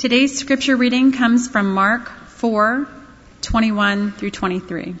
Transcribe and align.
Today's 0.00 0.38
scripture 0.38 0.78
reading 0.78 1.12
comes 1.12 1.46
from 1.46 1.74
Mark 1.74 2.08
4 2.28 2.88
21 3.42 4.12
through 4.12 4.30
23. 4.30 4.94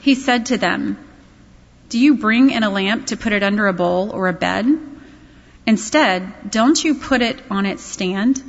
He 0.00 0.14
said 0.14 0.46
to 0.46 0.56
them, 0.56 0.96
Do 1.90 1.98
you 1.98 2.14
bring 2.14 2.48
in 2.48 2.62
a 2.62 2.70
lamp 2.70 3.08
to 3.08 3.18
put 3.18 3.34
it 3.34 3.42
under 3.42 3.66
a 3.66 3.74
bowl 3.74 4.12
or 4.12 4.28
a 4.28 4.32
bed? 4.32 4.64
Instead, 5.66 6.50
don't 6.50 6.82
you 6.82 6.94
put 6.94 7.20
it 7.20 7.42
on 7.50 7.66
its 7.66 7.82
stand? 7.82 8.42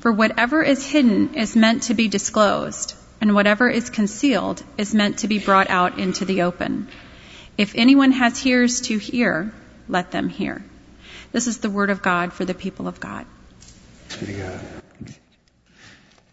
For 0.00 0.12
whatever 0.12 0.62
is 0.62 0.86
hidden 0.86 1.32
is 1.32 1.56
meant 1.56 1.84
to 1.84 1.94
be 1.94 2.08
disclosed, 2.08 2.92
and 3.22 3.34
whatever 3.34 3.70
is 3.70 3.88
concealed 3.88 4.62
is 4.76 4.94
meant 4.94 5.20
to 5.20 5.28
be 5.28 5.38
brought 5.38 5.70
out 5.70 5.98
into 5.98 6.26
the 6.26 6.42
open. 6.42 6.88
If 7.56 7.74
anyone 7.74 8.12
has 8.12 8.44
ears 8.44 8.82
to 8.82 8.98
hear, 8.98 9.54
let 9.88 10.10
them 10.10 10.28
hear. 10.28 10.62
This 11.32 11.46
is 11.46 11.60
the 11.60 11.70
word 11.70 11.88
of 11.88 12.02
God 12.02 12.34
for 12.34 12.44
the 12.44 12.52
people 12.52 12.86
of 12.86 13.00
God. 13.00 13.24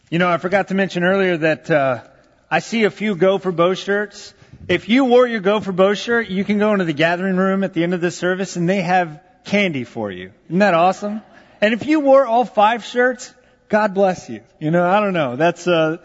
You 0.09 0.19
know, 0.19 0.29
I 0.29 0.37
forgot 0.37 0.69
to 0.69 0.73
mention 0.73 1.03
earlier 1.03 1.37
that 1.37 1.71
uh, 1.71 2.03
I 2.51 2.59
see 2.59 2.83
a 2.83 2.89
few 2.89 3.15
Go 3.15 3.37
for 3.37 3.51
Bo 3.51 3.75
shirts. 3.75 4.33
If 4.67 4.89
you 4.89 5.05
wore 5.05 5.25
your 5.25 5.39
Go 5.39 5.61
for 5.61 5.71
Bo 5.71 5.93
shirt, 5.93 6.29
you 6.29 6.43
can 6.43 6.59
go 6.59 6.73
into 6.73 6.83
the 6.83 6.93
gathering 6.93 7.37
room 7.37 7.63
at 7.63 7.73
the 7.73 7.83
end 7.83 7.93
of 7.93 8.01
the 8.01 8.11
service 8.11 8.57
and 8.57 8.67
they 8.67 8.81
have 8.81 9.21
candy 9.45 9.85
for 9.85 10.11
you. 10.11 10.33
Isn't 10.47 10.59
that 10.59 10.73
awesome? 10.73 11.21
And 11.61 11.73
if 11.73 11.85
you 11.85 12.01
wore 12.01 12.25
all 12.25 12.43
five 12.43 12.83
shirts, 12.83 13.33
God 13.69 13.93
bless 13.93 14.29
you. 14.29 14.41
You 14.59 14.71
know, 14.71 14.85
I 14.85 14.99
don't 14.99 15.13
know. 15.13 15.37
That's 15.37 15.65
uh, 15.65 15.97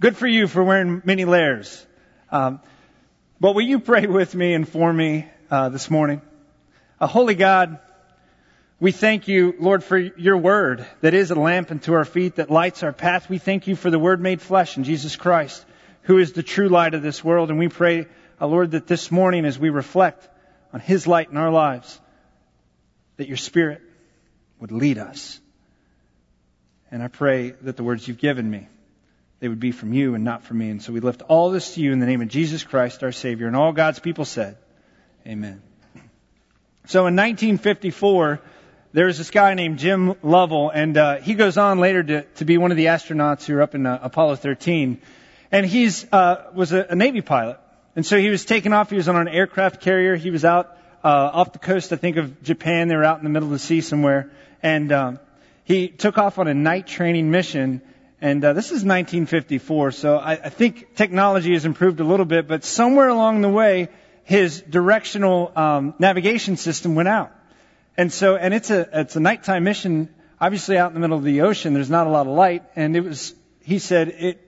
good 0.00 0.16
for 0.16 0.26
you 0.26 0.48
for 0.48 0.64
wearing 0.64 1.02
many 1.04 1.26
layers. 1.26 1.84
Um, 2.32 2.60
but 3.40 3.54
will 3.54 3.62
you 3.62 3.78
pray 3.78 4.06
with 4.06 4.34
me 4.34 4.54
and 4.54 4.66
for 4.66 4.90
me 4.90 5.26
uh, 5.50 5.68
this 5.68 5.90
morning? 5.90 6.22
A 6.98 7.06
holy 7.06 7.34
God, 7.34 7.78
we 8.84 8.92
thank 8.92 9.28
you, 9.28 9.54
Lord, 9.58 9.82
for 9.82 9.96
your 9.96 10.36
word 10.36 10.86
that 11.00 11.14
is 11.14 11.30
a 11.30 11.34
lamp 11.34 11.70
unto 11.70 11.94
our 11.94 12.04
feet, 12.04 12.34
that 12.34 12.50
lights 12.50 12.82
our 12.82 12.92
path. 12.92 13.30
We 13.30 13.38
thank 13.38 13.66
you 13.66 13.76
for 13.76 13.88
the 13.88 13.98
word 13.98 14.20
made 14.20 14.42
flesh 14.42 14.76
in 14.76 14.84
Jesus 14.84 15.16
Christ, 15.16 15.64
who 16.02 16.18
is 16.18 16.34
the 16.34 16.42
true 16.42 16.68
light 16.68 16.92
of 16.92 17.00
this 17.00 17.24
world. 17.24 17.48
And 17.48 17.58
we 17.58 17.68
pray, 17.68 18.06
uh, 18.38 18.46
Lord, 18.46 18.72
that 18.72 18.86
this 18.86 19.10
morning 19.10 19.46
as 19.46 19.58
we 19.58 19.70
reflect 19.70 20.28
on 20.70 20.80
his 20.80 21.06
light 21.06 21.30
in 21.30 21.38
our 21.38 21.50
lives, 21.50 21.98
that 23.16 23.26
your 23.26 23.38
spirit 23.38 23.80
would 24.60 24.70
lead 24.70 24.98
us. 24.98 25.40
And 26.90 27.02
I 27.02 27.08
pray 27.08 27.52
that 27.62 27.78
the 27.78 27.84
words 27.84 28.06
you've 28.06 28.18
given 28.18 28.50
me, 28.50 28.68
they 29.40 29.48
would 29.48 29.60
be 29.60 29.72
from 29.72 29.94
you 29.94 30.14
and 30.14 30.24
not 30.24 30.42
from 30.42 30.58
me. 30.58 30.68
And 30.68 30.82
so 30.82 30.92
we 30.92 31.00
lift 31.00 31.22
all 31.22 31.50
this 31.50 31.72
to 31.76 31.80
you 31.80 31.94
in 31.94 32.00
the 32.00 32.06
name 32.06 32.20
of 32.20 32.28
Jesus 32.28 32.64
Christ, 32.64 33.02
our 33.02 33.12
Savior. 33.12 33.46
And 33.46 33.56
all 33.56 33.72
God's 33.72 34.00
people 34.00 34.26
said, 34.26 34.58
Amen. 35.26 35.62
So 36.86 37.06
in 37.06 37.16
1954, 37.16 38.42
there 38.94 39.06
was 39.06 39.18
this 39.18 39.32
guy 39.32 39.54
named 39.54 39.80
Jim 39.80 40.14
Lovell, 40.22 40.70
and 40.70 40.96
uh, 40.96 41.16
he 41.16 41.34
goes 41.34 41.58
on 41.58 41.80
later 41.80 42.04
to, 42.04 42.22
to 42.36 42.44
be 42.44 42.58
one 42.58 42.70
of 42.70 42.76
the 42.76 42.86
astronauts 42.86 43.44
who 43.44 43.56
are 43.56 43.62
up 43.62 43.74
in 43.74 43.86
uh, 43.86 43.98
Apollo 44.00 44.36
13. 44.36 45.02
And 45.50 45.66
he's 45.66 46.06
uh, 46.12 46.44
was 46.54 46.72
a, 46.72 46.86
a 46.90 46.94
Navy 46.94 47.20
pilot, 47.20 47.58
and 47.96 48.06
so 48.06 48.16
he 48.16 48.28
was 48.28 48.44
taken 48.44 48.72
off. 48.72 48.90
He 48.90 48.96
was 48.96 49.08
on 49.08 49.16
an 49.16 49.26
aircraft 49.26 49.80
carrier. 49.80 50.14
He 50.14 50.30
was 50.30 50.44
out 50.44 50.78
uh, 51.02 51.08
off 51.08 51.52
the 51.52 51.58
coast, 51.58 51.92
I 51.92 51.96
think, 51.96 52.18
of 52.18 52.40
Japan. 52.44 52.86
They 52.86 52.94
were 52.94 53.02
out 53.02 53.18
in 53.18 53.24
the 53.24 53.30
middle 53.30 53.48
of 53.48 53.52
the 53.52 53.58
sea 53.58 53.80
somewhere, 53.80 54.30
and 54.62 54.92
um, 54.92 55.18
he 55.64 55.88
took 55.88 56.16
off 56.16 56.38
on 56.38 56.46
a 56.46 56.54
night 56.54 56.86
training 56.86 57.32
mission. 57.32 57.82
And 58.20 58.44
uh, 58.44 58.52
this 58.52 58.66
is 58.66 58.84
1954, 58.84 59.90
so 59.90 60.18
I, 60.18 60.32
I 60.34 60.48
think 60.50 60.94
technology 60.94 61.52
has 61.54 61.64
improved 61.64 61.98
a 61.98 62.04
little 62.04 62.26
bit, 62.26 62.46
but 62.46 62.62
somewhere 62.62 63.08
along 63.08 63.40
the 63.40 63.50
way, 63.50 63.88
his 64.22 64.62
directional 64.62 65.52
um, 65.56 65.94
navigation 65.98 66.56
system 66.56 66.94
went 66.94 67.08
out. 67.08 67.32
And 67.96 68.12
so, 68.12 68.36
and 68.36 68.52
it's 68.52 68.70
a, 68.70 68.88
it's 69.00 69.16
a 69.16 69.20
nighttime 69.20 69.64
mission, 69.64 70.08
obviously 70.40 70.76
out 70.76 70.88
in 70.88 70.94
the 70.94 71.00
middle 71.00 71.16
of 71.16 71.24
the 71.24 71.42
ocean. 71.42 71.74
There's 71.74 71.90
not 71.90 72.06
a 72.06 72.10
lot 72.10 72.26
of 72.26 72.32
light. 72.32 72.64
And 72.74 72.96
it 72.96 73.02
was, 73.02 73.34
he 73.62 73.78
said 73.78 74.08
it, 74.08 74.40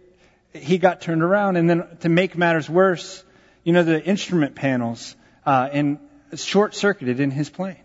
he 0.53 0.79
got 0.79 1.01
turned 1.01 1.23
around. 1.23 1.57
And 1.57 1.71
then 1.71 1.87
to 2.01 2.09
make 2.09 2.37
matters 2.37 2.69
worse, 2.69 3.23
you 3.63 3.73
know, 3.73 3.85
the 3.85 4.03
instrument 4.03 4.55
panels, 4.55 5.15
uh, 5.45 5.69
and 5.71 5.99
short 6.35 6.75
circuited 6.75 7.21
in 7.21 7.31
his 7.31 7.49
plane. 7.49 7.77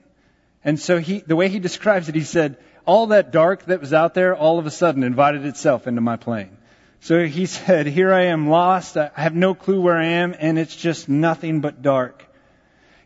And 0.63 0.79
so 0.79 0.97
he, 0.97 1.19
the 1.19 1.35
way 1.35 1.49
he 1.49 1.59
describes 1.59 2.09
it, 2.09 2.15
he 2.15 2.21
said, 2.21 2.57
all 2.85 3.07
that 3.07 3.31
dark 3.31 3.65
that 3.65 3.79
was 3.79 3.93
out 3.93 4.13
there 4.13 4.35
all 4.35 4.57
of 4.57 4.65
a 4.65 4.71
sudden 4.71 5.03
invited 5.03 5.45
itself 5.45 5.87
into 5.87 6.01
my 6.01 6.17
plane. 6.17 6.57
So 7.01 7.25
he 7.25 7.45
said, 7.45 7.87
here 7.87 8.13
I 8.13 8.25
am 8.25 8.49
lost. 8.49 8.97
I 8.97 9.11
have 9.15 9.35
no 9.35 9.53
clue 9.53 9.81
where 9.81 9.97
I 9.97 10.05
am 10.05 10.35
and 10.37 10.57
it's 10.57 10.75
just 10.75 11.09
nothing 11.09 11.61
but 11.61 11.81
dark. 11.81 12.25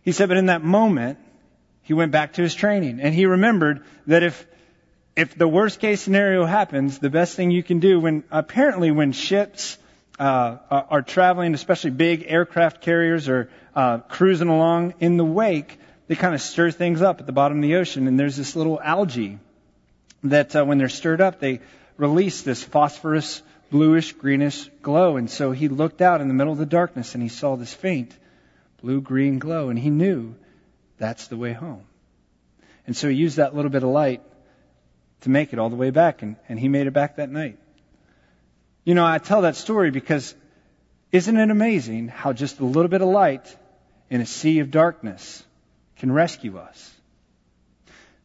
He 0.03 0.11
said, 0.11 0.29
but 0.29 0.37
in 0.37 0.47
that 0.47 0.63
moment, 0.63 1.17
he 1.85 1.93
went 1.93 2.11
back 2.11 2.33
to 2.33 2.41
his 2.41 2.53
training. 2.53 2.99
And 2.99 3.13
he 3.13 3.25
remembered 3.25 3.83
that 4.07 4.23
if 4.23 4.45
if 5.15 5.37
the 5.37 5.47
worst 5.47 5.79
case 5.79 6.01
scenario 6.01 6.43
happens, 6.45 6.99
the 6.99 7.09
best 7.09 7.35
thing 7.35 7.49
you 7.49 7.63
can 7.63 7.79
do 7.79 8.01
when 8.01 8.25
apparently 8.31 8.91
when 8.91 9.13
ships 9.13 9.77
uh, 10.19 10.57
are 10.69 11.01
traveling, 11.01 11.53
especially 11.53 11.91
big 11.91 12.25
aircraft 12.27 12.81
carriers 12.81 13.29
or 13.29 13.49
uh, 13.75 13.99
cruising 13.99 14.49
along 14.49 14.93
in 14.99 15.15
the 15.15 15.23
wake, 15.23 15.79
they 16.07 16.15
kind 16.15 16.35
of 16.35 16.41
stir 16.41 16.71
things 16.71 17.01
up 17.01 17.21
at 17.21 17.27
the 17.27 17.31
bottom 17.31 17.59
of 17.59 17.61
the 17.61 17.75
ocean, 17.75 18.07
and 18.07 18.19
there's 18.19 18.35
this 18.35 18.57
little 18.57 18.81
algae 18.81 19.39
that 20.23 20.55
uh, 20.55 20.65
when 20.65 20.77
they're 20.77 20.89
stirred 20.89 21.21
up, 21.21 21.39
they 21.39 21.61
release 21.97 22.41
this 22.41 22.61
phosphorus, 22.61 23.41
bluish, 23.71 24.11
greenish 24.13 24.69
glow. 24.81 25.15
And 25.15 25.29
so 25.29 25.51
he 25.51 25.69
looked 25.69 26.01
out 26.01 26.19
in 26.19 26.27
the 26.27 26.33
middle 26.33 26.51
of 26.51 26.59
the 26.59 26.65
darkness 26.65 27.13
and 27.13 27.23
he 27.23 27.29
saw 27.29 27.55
this 27.55 27.73
faint 27.73 28.13
blue 28.81 29.01
green 29.01 29.39
glow, 29.39 29.69
and 29.69 29.79
he 29.79 29.89
knew 29.89 30.35
that's 30.97 31.27
the 31.27 31.37
way 31.37 31.53
home. 31.53 31.83
And 32.87 32.95
so 32.95 33.09
he 33.09 33.15
used 33.15 33.37
that 33.37 33.55
little 33.55 33.71
bit 33.71 33.83
of 33.83 33.89
light 33.89 34.21
to 35.21 35.29
make 35.29 35.53
it 35.53 35.59
all 35.59 35.69
the 35.69 35.75
way 35.75 35.89
back, 35.89 36.21
and, 36.21 36.35
and 36.47 36.59
he 36.59 36.67
made 36.67 36.87
it 36.87 36.91
back 36.91 37.17
that 37.17 37.29
night. 37.29 37.57
You 38.83 38.93
know, 38.93 39.05
I 39.05 39.17
tell 39.17 39.41
that 39.41 39.55
story 39.55 39.91
because 39.91 40.35
isn't 41.11 41.37
it 41.37 41.49
amazing 41.49 42.07
how 42.09 42.33
just 42.33 42.59
a 42.59 42.65
little 42.65 42.89
bit 42.89 43.01
of 43.01 43.07
light 43.07 43.55
in 44.09 44.21
a 44.21 44.25
sea 44.25 44.59
of 44.59 44.69
darkness 44.69 45.43
can 45.97 46.11
rescue 46.11 46.57
us? 46.57 46.91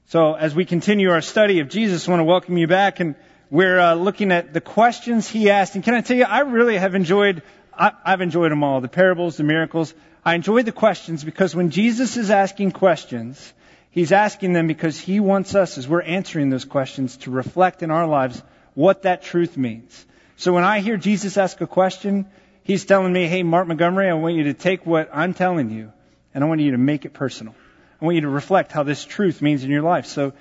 So 0.08 0.34
as 0.34 0.54
we 0.54 0.64
continue 0.64 1.10
our 1.10 1.20
study 1.20 1.60
of 1.60 1.68
Jesus, 1.68 2.06
I 2.06 2.10
want 2.10 2.20
to 2.20 2.24
welcome 2.24 2.58
you 2.58 2.66
back, 2.66 3.00
and 3.00 3.14
we're 3.48 3.78
uh, 3.78 3.94
looking 3.94 4.32
at 4.32 4.52
the 4.52 4.60
questions 4.60 5.28
he 5.28 5.50
asked. 5.50 5.76
And 5.76 5.84
can 5.84 5.94
I 5.94 6.00
tell 6.00 6.16
you, 6.16 6.24
I 6.24 6.40
really 6.40 6.76
have 6.76 6.94
enjoyed, 6.94 7.42
I, 7.72 7.92
I've 8.04 8.20
enjoyed 8.20 8.52
them 8.52 8.62
all, 8.62 8.80
the 8.80 8.88
parables, 8.88 9.36
the 9.36 9.44
miracles. 9.44 9.94
I 10.24 10.34
enjoy 10.34 10.62
the 10.62 10.72
questions 10.72 11.24
because 11.24 11.54
when 11.54 11.70
Jesus 11.70 12.16
is 12.16 12.30
asking 12.30 12.72
questions, 12.72 13.52
he's 13.90 14.12
asking 14.12 14.52
them 14.52 14.66
because 14.66 14.98
he 14.98 15.20
wants 15.20 15.54
us, 15.54 15.78
as 15.78 15.88
we're 15.88 16.02
answering 16.02 16.50
those 16.50 16.64
questions, 16.64 17.16
to 17.18 17.30
reflect 17.30 17.82
in 17.82 17.90
our 17.90 18.06
lives 18.06 18.42
what 18.74 19.02
that 19.02 19.22
truth 19.22 19.56
means. 19.56 20.06
So 20.36 20.52
when 20.52 20.64
I 20.64 20.80
hear 20.80 20.96
Jesus 20.96 21.36
ask 21.36 21.60
a 21.60 21.66
question, 21.66 22.26
he's 22.62 22.84
telling 22.84 23.12
me, 23.12 23.26
hey, 23.26 23.42
Mark 23.42 23.66
Montgomery, 23.66 24.08
I 24.08 24.14
want 24.14 24.36
you 24.36 24.44
to 24.44 24.54
take 24.54 24.86
what 24.86 25.10
I'm 25.12 25.34
telling 25.34 25.70
you 25.70 25.92
and 26.34 26.44
I 26.44 26.46
want 26.46 26.60
you 26.60 26.72
to 26.72 26.78
make 26.78 27.04
it 27.04 27.12
personal. 27.12 27.54
I 28.00 28.04
want 28.04 28.14
you 28.14 28.22
to 28.22 28.28
reflect 28.28 28.72
how 28.72 28.82
this 28.82 29.04
truth 29.04 29.42
means 29.42 29.64
in 29.64 29.70
your 29.70 29.82
life. 29.82 30.06
So 30.06 30.32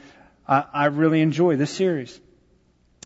I, 0.47 0.63
I 0.73 0.85
really 0.85 1.21
enjoy 1.21 1.57
this 1.57 1.71
series. 1.71 2.19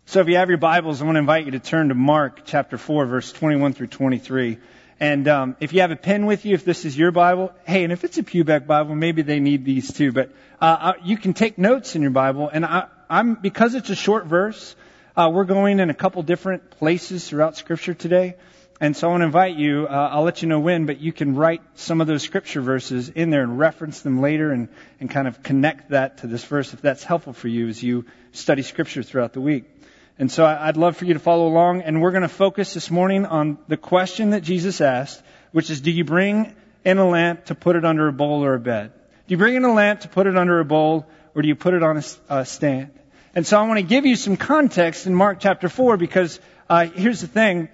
So 0.06 0.20
if 0.20 0.28
you 0.28 0.36
have 0.36 0.50
your 0.50 0.58
Bibles, 0.58 1.00
I 1.00 1.06
want 1.06 1.16
to 1.16 1.20
invite 1.20 1.46
you 1.46 1.52
to 1.52 1.58
turn 1.58 1.88
to 1.88 1.94
Mark 1.94 2.42
chapter 2.44 2.76
4, 2.76 3.06
verse 3.06 3.32
21 3.32 3.72
through 3.72 3.86
23. 3.86 4.58
And 5.00 5.26
um, 5.26 5.56
if 5.60 5.72
you 5.72 5.80
have 5.80 5.92
a 5.92 5.96
pen 5.96 6.26
with 6.26 6.44
you, 6.44 6.54
if 6.54 6.62
this 6.62 6.84
is 6.84 6.96
your 6.96 7.10
Bible, 7.10 7.52
hey, 7.66 7.84
and 7.84 7.92
if 7.92 8.04
it's 8.04 8.18
a 8.18 8.22
Pewback 8.22 8.66
Bible, 8.66 8.94
maybe 8.94 9.22
they 9.22 9.40
need 9.40 9.64
these 9.64 9.92
too. 9.92 10.12
But 10.12 10.30
uh, 10.60 10.64
uh, 10.64 10.92
you 11.02 11.16
can 11.16 11.32
take 11.32 11.56
notes 11.56 11.96
in 11.96 12.02
your 12.02 12.10
Bible, 12.10 12.50
and 12.52 12.66
I, 12.66 12.88
I'm 13.08 13.34
because 13.34 13.74
it's 13.74 13.88
a 13.88 13.94
short 13.94 14.26
verse. 14.26 14.76
Uh, 15.16 15.30
we're 15.32 15.44
going 15.44 15.80
in 15.80 15.88
a 15.88 15.94
couple 15.94 16.22
different 16.22 16.70
places 16.70 17.26
throughout 17.26 17.56
Scripture 17.56 17.94
today, 17.94 18.36
and 18.80 18.94
so 18.94 19.08
I 19.08 19.10
want 19.10 19.22
to 19.22 19.26
invite 19.26 19.56
you. 19.56 19.86
Uh, 19.88 20.10
I'll 20.12 20.22
let 20.22 20.42
you 20.42 20.48
know 20.48 20.60
when, 20.60 20.84
but 20.84 21.00
you 21.00 21.12
can 21.12 21.34
write 21.34 21.62
some 21.76 22.02
of 22.02 22.06
those 22.06 22.22
Scripture 22.22 22.60
verses 22.60 23.08
in 23.08 23.30
there 23.30 23.42
and 23.42 23.58
reference 23.58 24.02
them 24.02 24.20
later, 24.20 24.52
and 24.52 24.68
and 25.00 25.10
kind 25.10 25.26
of 25.26 25.42
connect 25.42 25.90
that 25.90 26.18
to 26.18 26.26
this 26.26 26.44
verse 26.44 26.74
if 26.74 26.82
that's 26.82 27.04
helpful 27.04 27.32
for 27.32 27.48
you 27.48 27.68
as 27.68 27.82
you 27.82 28.04
study 28.32 28.62
Scripture 28.62 29.02
throughout 29.02 29.32
the 29.32 29.40
week. 29.40 29.73
And 30.18 30.30
so 30.30 30.46
I'd 30.46 30.76
love 30.76 30.96
for 30.96 31.06
you 31.06 31.14
to 31.14 31.20
follow 31.20 31.48
along. 31.48 31.82
And 31.82 32.00
we're 32.00 32.12
going 32.12 32.22
to 32.22 32.28
focus 32.28 32.74
this 32.74 32.90
morning 32.90 33.26
on 33.26 33.58
the 33.66 33.76
question 33.76 34.30
that 34.30 34.42
Jesus 34.42 34.80
asked, 34.80 35.22
which 35.50 35.70
is, 35.70 35.80
do 35.80 35.90
you 35.90 36.04
bring 36.04 36.54
in 36.84 36.98
a 36.98 37.08
lamp 37.08 37.46
to 37.46 37.54
put 37.54 37.74
it 37.74 37.84
under 37.84 38.06
a 38.06 38.12
bowl 38.12 38.44
or 38.44 38.54
a 38.54 38.60
bed? 38.60 38.92
Do 39.26 39.32
you 39.32 39.38
bring 39.38 39.56
in 39.56 39.64
a 39.64 39.72
lamp 39.72 40.00
to 40.00 40.08
put 40.08 40.26
it 40.26 40.36
under 40.36 40.60
a 40.60 40.64
bowl 40.64 41.06
or 41.34 41.42
do 41.42 41.48
you 41.48 41.56
put 41.56 41.74
it 41.74 41.82
on 41.82 41.96
a, 41.96 42.04
a 42.28 42.44
stand? 42.44 42.90
And 43.34 43.44
so 43.44 43.58
I 43.58 43.66
want 43.66 43.78
to 43.78 43.86
give 43.86 44.06
you 44.06 44.14
some 44.14 44.36
context 44.36 45.06
in 45.06 45.14
Mark 45.14 45.40
chapter 45.40 45.68
4 45.68 45.96
because 45.96 46.38
uh, 46.68 46.86
here's 46.86 47.20
the 47.20 47.26
thing. 47.26 47.68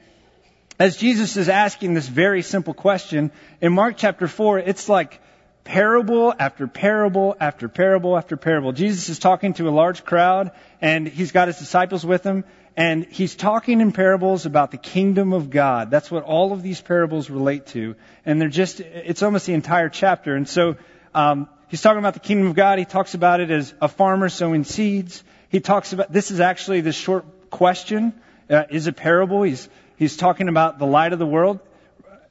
As 0.79 0.97
Jesus 0.97 1.37
is 1.37 1.51
asking 1.51 1.93
this 1.93 2.09
very 2.09 2.41
simple 2.41 2.73
question, 2.73 3.33
in 3.61 3.75
Mark 3.75 3.99
chapter 3.99 4.27
4, 4.27 4.61
it's 4.61 4.89
like 4.89 5.21
parable 5.65 6.35
after 6.39 6.67
parable 6.67 7.37
after 7.41 7.69
parable 7.69 8.17
after 8.17 8.37
parable. 8.37 8.73
Jesus 8.73 9.09
is 9.09 9.19
talking 9.19 9.55
to 9.55 9.69
a 9.69 9.71
large 9.71 10.05
crowd 10.05 10.53
and 10.81 11.07
he's 11.07 11.33
got 11.33 11.49
his 11.49 11.59
disciples 11.59 12.05
with 12.05 12.25
him 12.25 12.45
and 12.77 13.05
he's 13.05 13.35
talking 13.35 13.81
in 13.81 13.93
parables 13.93 14.47
about 14.47 14.71
the 14.71 14.79
kingdom 14.79 15.33
of 15.33 15.51
God. 15.51 15.91
That's 15.91 16.11
what 16.11 16.25
all 16.25 16.53
of 16.53 16.63
these 16.63 16.81
parables 16.81 17.29
relate 17.29 17.67
to. 17.69 17.97
And 18.25 18.41
they're 18.41 18.49
just, 18.49 18.81
it's 18.81 19.23
almost 19.23 19.47
the 19.47 19.55
entire 19.55 19.89
chapter. 19.89 20.35
And 20.35 20.49
so, 20.49 20.77
um, 21.15 21.49
he's 21.69 21.83
talking 21.83 21.99
about 21.99 22.15
the 22.15 22.21
kingdom 22.21 22.47
of 22.47 22.55
God. 22.55 22.79
He 22.79 22.85
talks 22.85 23.15
about 23.15 23.41
it 23.41 23.51
as 23.51 23.75
a 23.81 23.89
farmer 23.89 24.29
sowing 24.29 24.65
seeds. 24.65 25.23
He 25.49 25.61
talks 25.61 25.93
about, 25.93 26.13
this 26.13 26.31
is 26.31 26.41
actually 26.41 26.81
the 26.81 26.93
short 26.93 27.51
question, 27.51 28.13
uh, 28.49 28.65
is 28.71 28.87
a 28.87 28.93
parable. 28.93 29.43
He's, 29.43 29.69
he's 29.97 30.17
talking 30.17 30.49
about 30.49 30.79
the 30.79 30.87
light 30.87 31.13
of 31.13 31.19
the 31.19 31.27
world, 31.27 31.59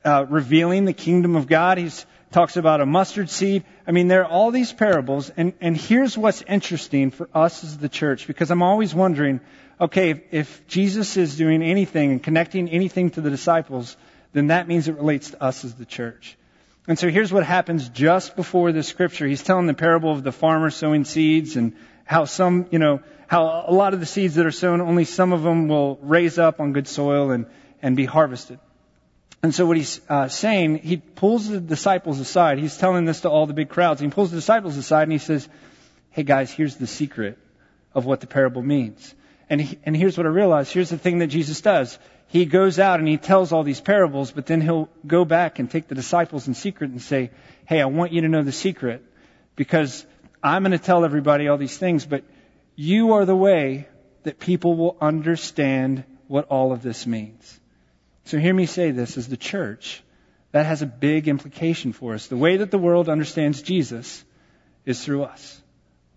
uh, 0.06 0.26
revealing 0.30 0.86
the 0.86 0.94
kingdom 0.94 1.36
of 1.36 1.48
God. 1.48 1.78
He's 1.78 2.06
talks 2.32 2.58
about 2.58 2.82
a 2.82 2.86
mustard 2.86 3.30
seed. 3.30 3.64
I 3.88 3.92
mean, 3.92 4.08
there 4.08 4.22
are 4.24 4.30
all 4.30 4.52
these 4.52 4.72
parables, 4.72 5.32
and, 5.36 5.54
and 5.62 5.76
here's 5.76 6.18
what's 6.18 6.42
interesting 6.44 7.12
for 7.12 7.30
us 7.34 7.64
as 7.64 7.78
the 7.78 7.90
church, 7.90 8.28
because 8.28 8.52
I'm 8.52 8.62
always 8.62 8.94
wondering, 8.94 9.40
okay, 9.82 10.12
if, 10.12 10.22
if 10.32 10.68
Jesus 10.68 11.18
is 11.18 11.38
doing 11.38 11.64
anything 11.64 12.12
and 12.12 12.24
connecting 12.24 12.70
anything 12.70 13.10
to 13.12 13.22
the 13.22 13.30
disciples, 13.30 13.98
then 14.34 14.48
that 14.48 14.68
means 14.68 14.88
it 14.88 14.96
relates 14.96 15.32
to 15.32 15.44
us 15.44 15.66
as 15.66 15.74
the 15.76 15.86
church. 15.86 16.38
And 16.88 16.98
so 16.98 17.10
here's 17.10 17.32
what 17.32 17.44
happens 17.44 17.90
just 17.90 18.36
before 18.36 18.72
the 18.72 18.84
scripture. 18.84 19.28
He's 19.28 19.44
telling 19.44 19.68
the 19.68 19.74
parable 19.74 20.12
of 20.12 20.24
the 20.24 20.32
farmer 20.32 20.70
sowing 20.70 21.06
seeds 21.06 21.56
and 21.56 21.76
how 22.04 22.26
some, 22.26 22.66
you 22.72 22.80
know, 22.80 23.02
how 23.28 23.66
a 23.68 23.72
lot 23.72 23.94
of 23.94 24.00
the 24.00 24.08
seeds 24.08 24.36
that 24.36 24.46
are 24.46 24.52
sown, 24.52 24.82
only 24.82 25.06
some 25.06 25.32
of 25.32 25.44
them 25.44 25.68
will 25.68 26.00
raise 26.02 26.40
up 26.40 26.60
on 26.60 26.74
good 26.74 26.88
soil 26.88 27.30
and, 27.30 27.46
and 27.82 27.96
be 27.96 28.06
harvested. 28.06 28.60
And 29.42 29.56
so 29.56 29.66
what 29.66 29.78
he's 29.78 30.02
uh, 30.10 30.28
saying, 30.28 30.80
he 30.80 30.98
pulls 30.98 31.48
the 31.48 31.62
disciples 31.62 32.20
aside. 32.20 32.60
He's 32.60 32.78
telling 32.78 33.06
this 33.06 33.22
to 33.22 33.30
all 33.30 33.46
the 33.46 33.54
big 33.54 33.70
crowds. 33.70 34.02
He 34.02 34.08
pulls 34.10 34.32
the 34.32 34.38
disciples 34.38 34.76
aside 34.76 35.04
and 35.04 35.14
he 35.14 35.18
says, 35.18 35.48
hey 36.12 36.24
guys, 36.24 36.52
here's 36.52 36.76
the 36.76 36.88
secret 36.88 37.38
of 37.94 38.06
what 38.06 38.20
the 38.20 38.28
parable 38.28 38.62
means. 38.62 39.16
And, 39.50 39.62
he, 39.62 39.80
and 39.84 39.96
here's 39.96 40.18
what 40.18 40.26
I 40.26 40.30
realized. 40.30 40.74
Here's 40.74 40.90
the 40.90 40.98
thing 40.98 41.20
that 41.20 41.28
Jesus 41.28 41.62
does 41.62 41.98
he 42.30 42.46
goes 42.46 42.78
out 42.78 43.00
and 43.00 43.08
he 43.08 43.18
tells 43.18 43.52
all 43.52 43.64
these 43.64 43.82
parables, 43.82 44.32
but 44.32 44.46
then 44.46 44.62
he'll 44.62 44.88
go 45.06 45.26
back 45.26 45.58
and 45.58 45.70
take 45.70 45.88
the 45.88 45.96
disciples 45.96 46.48
in 46.48 46.54
secret 46.54 46.92
and 46.92 47.02
say, 47.02 47.32
Hey, 47.66 47.82
I 47.82 47.86
want 47.86 48.14
you 48.14 48.22
to 48.22 48.30
know 48.30 48.44
the 48.44 48.52
secret 48.52 49.04
because 49.56 50.06
I'm 50.44 50.62
going 50.62 50.72
to 50.72 50.78
tell 50.78 51.04
everybody 51.06 51.48
all 51.48 51.58
these 51.58 51.78
things, 51.78 52.06
but 52.06 52.24
you 52.76 53.14
are 53.14 53.26
the 53.26 53.36
way 53.36 53.88
that 54.24 54.40
people 54.40 54.76
will 54.76 54.96
understand 55.02 56.04
what 56.28 56.46
all 56.50 56.72
of 56.72 56.84
this 56.84 57.08
means. 57.08 57.59
So 58.26 58.38
hear 58.38 58.54
me 58.54 58.66
say 58.66 58.92
this 58.92 59.18
as 59.18 59.28
the 59.28 59.38
church. 59.38 60.04
That 60.52 60.66
has 60.66 60.82
a 60.82 60.88
big 60.88 61.28
implication 61.28 61.94
for 61.94 62.14
us. 62.14 62.28
The 62.28 62.38
way 62.38 62.58
that 62.58 62.72
the 62.72 62.78
world 62.78 63.08
understands 63.08 63.62
Jesus 63.62 64.24
is 64.86 65.04
through 65.04 65.24
us. 65.24 65.62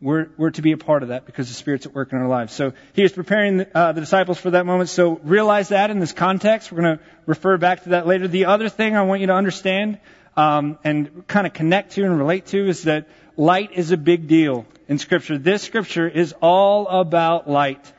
We're, 0.00 0.31
we're 0.37 0.50
to 0.50 0.62
be 0.62 0.72
a 0.72 0.78
part 0.78 1.04
of 1.04 1.10
that 1.10 1.26
because 1.26 1.49
the 1.49 1.54
Spirit's 1.54 1.87
at 1.87 1.94
work 1.94 2.12
in 2.12 2.19
our 2.19 2.26
lives. 2.26 2.52
So 2.52 2.72
he 2.93 3.04
is 3.04 3.12
preparing 3.12 3.64
uh, 3.72 3.93
the 3.93 4.00
disciples 4.00 4.38
for 4.38 4.50
that 4.50 4.66
moment. 4.66 4.90
So 4.90 5.20
realize 5.22 5.69
that 5.69 5.90
in 5.90 6.00
this 6.00 6.12
context. 6.12 6.72
We're 6.72 6.82
going 6.82 6.99
to 6.99 7.04
refer 7.26 7.56
back 7.56 7.84
to 7.84 7.90
that 7.90 8.06
later. 8.06 8.26
The 8.26 8.46
other 8.46 8.69
thing 8.69 8.96
I 8.96 9.02
want 9.02 9.20
you 9.20 9.28
to 9.28 9.34
understand 9.34 10.00
um, 10.37 10.78
and 10.82 11.26
kind 11.28 11.46
of 11.46 11.52
connect 11.52 11.93
to 11.93 12.04
and 12.04 12.19
relate 12.19 12.46
to 12.46 12.69
is 12.69 12.82
that 12.84 13.08
light 13.37 13.72
is 13.72 13.93
a 13.93 13.96
big 13.96 14.26
deal 14.26 14.66
in 14.88 14.99
Scripture. 14.99 15.38
This 15.38 15.62
Scripture 15.62 16.08
is 16.08 16.34
all 16.40 16.88
about 16.88 17.49
light. 17.49 17.93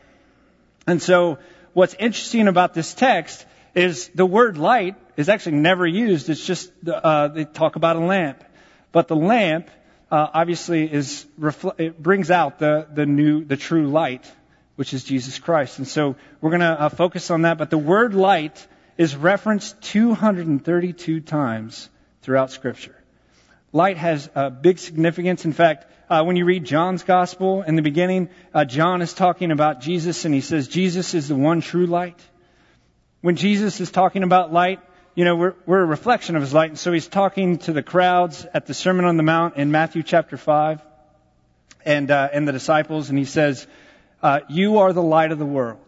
And 0.85 1.01
so 1.01 1.37
what's 1.73 1.93
interesting 1.93 2.49
about 2.49 2.73
this 2.73 2.93
text 2.93 3.45
is 3.75 4.09
the 4.09 4.25
word 4.25 4.57
light 4.57 4.95
is 5.17 5.29
actually 5.29 5.57
never 5.57 5.85
used. 5.85 6.29
It's 6.29 6.45
just 6.45 6.71
uh, 6.87 7.27
they 7.29 7.45
talk 7.45 7.75
about 7.75 7.95
a 7.95 7.99
lamp. 7.99 8.43
But 8.91 9.07
the 9.07 9.15
lamp 9.15 9.69
uh, 10.11 10.27
obviously 10.33 10.91
is 10.91 11.25
refl- 11.39 11.79
it 11.79 12.01
brings 12.01 12.29
out 12.29 12.59
the 12.59 12.87
the 12.93 13.05
new 13.05 13.43
the 13.43 13.57
true 13.57 13.87
light, 13.87 14.31
which 14.75 14.93
is 14.93 15.03
Jesus 15.03 15.39
Christ. 15.39 15.79
And 15.79 15.87
so 15.87 16.15
we're 16.41 16.51
going 16.51 16.61
to 16.61 16.81
uh, 16.81 16.89
focus 16.89 17.31
on 17.31 17.43
that. 17.43 17.57
But 17.57 17.69
the 17.69 17.77
word 17.77 18.13
light 18.13 18.67
is 18.97 19.15
referenced 19.15 19.81
232 19.81 21.21
times 21.21 21.89
throughout 22.21 22.51
Scripture. 22.51 22.95
Light 23.71 23.97
has 23.97 24.29
a 24.35 24.51
big 24.51 24.77
significance. 24.77 25.45
In 25.45 25.51
fact, 25.51 25.87
uh, 26.07 26.23
when 26.23 26.35
you 26.35 26.45
read 26.45 26.63
John's 26.63 27.01
Gospel 27.01 27.63
in 27.63 27.75
the 27.75 27.81
beginning, 27.81 28.29
uh, 28.53 28.65
John 28.65 29.01
is 29.01 29.13
talking 29.13 29.49
about 29.49 29.81
Jesus, 29.81 30.25
and 30.25 30.33
he 30.33 30.41
says 30.41 30.67
Jesus 30.67 31.15
is 31.15 31.27
the 31.27 31.35
one 31.35 31.61
true 31.61 31.87
light. 31.87 32.19
When 33.23 33.37
Jesus 33.37 33.79
is 33.79 33.89
talking 33.89 34.23
about 34.23 34.51
light, 34.51 34.81
you 35.15 35.23
know, 35.23 35.37
we're, 35.37 35.53
we're 35.65 35.79
a 35.79 35.85
reflection 35.85 36.35
of 36.35 36.41
his 36.41 36.53
light. 36.53 36.71
And 36.71 36.77
so 36.77 36.91
he's 36.91 37.07
talking 37.07 37.57
to 37.59 37.71
the 37.71 37.81
crowds 37.81 38.45
at 38.53 38.65
the 38.65 38.73
Sermon 38.73 39.05
on 39.05 39.15
the 39.15 39.23
Mount 39.23 39.55
in 39.55 39.71
Matthew 39.71 40.03
chapter 40.03 40.35
5 40.35 40.81
and, 41.85 42.11
uh, 42.11 42.27
and 42.33 42.45
the 42.45 42.51
disciples. 42.51 43.07
And 43.07 43.17
he 43.17 43.23
says, 43.23 43.65
uh, 44.21 44.41
You 44.49 44.79
are 44.79 44.91
the 44.91 45.01
light 45.01 45.31
of 45.31 45.39
the 45.39 45.45
world. 45.45 45.79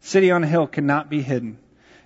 City 0.00 0.30
on 0.30 0.44
a 0.44 0.46
hill 0.46 0.66
cannot 0.66 1.08
be 1.08 1.22
hidden. 1.22 1.56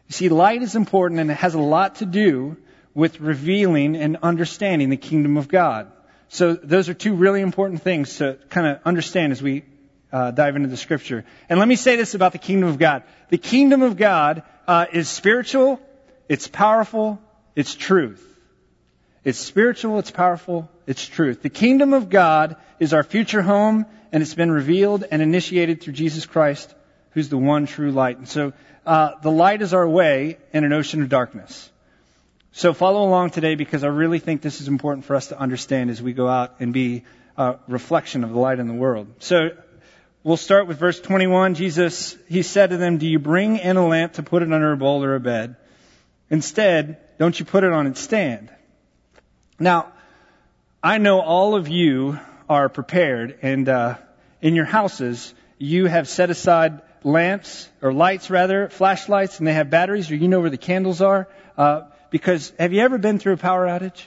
You 0.06 0.12
see, 0.12 0.28
light 0.28 0.62
is 0.62 0.76
important 0.76 1.20
and 1.20 1.32
it 1.32 1.38
has 1.38 1.54
a 1.54 1.60
lot 1.60 1.96
to 1.96 2.06
do 2.06 2.56
with 2.94 3.20
revealing 3.20 3.96
and 3.96 4.18
understanding 4.22 4.88
the 4.88 4.96
kingdom 4.96 5.36
of 5.36 5.48
God. 5.48 5.90
So 6.28 6.54
those 6.54 6.88
are 6.88 6.94
two 6.94 7.14
really 7.14 7.40
important 7.40 7.82
things 7.82 8.18
to 8.18 8.38
kind 8.50 8.68
of 8.68 8.78
understand 8.84 9.32
as 9.32 9.42
we 9.42 9.64
uh, 10.12 10.30
dive 10.30 10.56
into 10.56 10.68
the 10.68 10.76
scripture. 10.76 11.24
And 11.48 11.58
let 11.58 11.66
me 11.66 11.76
say 11.76 11.96
this 11.96 12.14
about 12.14 12.30
the 12.30 12.38
kingdom 12.38 12.68
of 12.68 12.78
God. 12.78 13.02
The 13.30 13.38
kingdom 13.38 13.82
of 13.82 13.96
God 13.96 14.42
uh, 14.70 14.86
is 14.92 15.08
spiritual 15.08 15.80
it's 16.30 16.46
powerful. 16.46 17.20
It's 17.56 17.74
truth. 17.74 18.24
It's 19.24 19.40
spiritual. 19.40 19.98
It's 19.98 20.12
powerful. 20.12 20.70
It's 20.86 21.04
truth. 21.04 21.42
The 21.42 21.50
kingdom 21.50 21.92
of 21.92 22.08
God 22.08 22.54
is 22.78 22.94
our 22.94 23.02
future 23.02 23.42
home, 23.42 23.84
and 24.12 24.22
it's 24.22 24.34
been 24.34 24.52
revealed 24.52 25.02
and 25.10 25.22
initiated 25.22 25.80
through 25.80 25.94
Jesus 25.94 26.26
Christ, 26.26 26.72
who's 27.10 27.28
the 27.30 27.36
one 27.36 27.66
true 27.66 27.90
light. 27.90 28.18
And 28.18 28.28
so, 28.28 28.52
uh, 28.86 29.14
the 29.20 29.30
light 29.32 29.60
is 29.60 29.74
our 29.74 29.88
way 29.88 30.38
in 30.52 30.62
an 30.62 30.72
ocean 30.72 31.02
of 31.02 31.08
darkness. 31.08 31.68
So 32.52 32.72
follow 32.72 33.02
along 33.02 33.30
today 33.30 33.56
because 33.56 33.82
I 33.82 33.88
really 33.88 34.20
think 34.20 34.40
this 34.40 34.60
is 34.60 34.68
important 34.68 35.04
for 35.04 35.16
us 35.16 35.26
to 35.28 35.38
understand 35.38 35.90
as 35.90 36.00
we 36.00 36.12
go 36.12 36.28
out 36.28 36.60
and 36.60 36.72
be 36.72 37.02
a 37.36 37.56
reflection 37.66 38.22
of 38.22 38.30
the 38.30 38.38
light 38.38 38.60
in 38.60 38.68
the 38.68 38.74
world. 38.74 39.08
So 39.18 39.50
we'll 40.22 40.36
start 40.36 40.66
with 40.66 40.78
verse 40.78 41.00
21. 41.00 41.54
Jesus, 41.54 42.16
he 42.28 42.42
said 42.42 42.70
to 42.70 42.76
them, 42.76 42.98
Do 42.98 43.06
you 43.06 43.18
bring 43.18 43.56
in 43.56 43.76
a 43.76 43.86
lamp 43.86 44.14
to 44.14 44.22
put 44.22 44.42
it 44.42 44.52
under 44.52 44.72
a 44.72 44.76
bowl 44.76 45.02
or 45.04 45.14
a 45.14 45.20
bed? 45.20 45.56
Instead, 46.28 46.98
don't 47.18 47.38
you 47.38 47.44
put 47.44 47.64
it 47.64 47.72
on 47.72 47.86
its 47.86 48.00
stand. 48.00 48.50
Now, 49.58 49.92
I 50.82 50.98
know 50.98 51.20
all 51.20 51.54
of 51.54 51.68
you 51.68 52.18
are 52.48 52.68
prepared, 52.68 53.38
and 53.42 53.68
uh, 53.68 53.96
in 54.40 54.54
your 54.54 54.64
houses, 54.64 55.34
you 55.58 55.86
have 55.86 56.08
set 56.08 56.30
aside 56.30 56.80
lamps, 57.02 57.68
or 57.82 57.92
lights 57.92 58.30
rather, 58.30 58.68
flashlights, 58.68 59.38
and 59.38 59.46
they 59.46 59.52
have 59.52 59.70
batteries, 59.70 60.10
or 60.10 60.16
you 60.16 60.28
know 60.28 60.40
where 60.40 60.50
the 60.50 60.58
candles 60.58 61.00
are. 61.00 61.28
Uh, 61.56 61.82
because 62.10 62.52
have 62.58 62.72
you 62.72 62.80
ever 62.80 62.98
been 62.98 63.18
through 63.18 63.34
a 63.34 63.36
power 63.36 63.66
outage? 63.66 64.02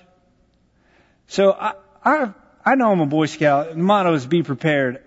So 1.27 1.51
I, 1.51 1.73
I, 2.03 2.33
I 2.65 2.75
know 2.75 2.91
I'm 2.91 2.99
a 2.99 3.05
Boy 3.05 3.27
Scout. 3.27 3.69
The 3.69 3.77
motto 3.77 4.13
is 4.13 4.25
be 4.25 4.43
prepared. 4.43 5.03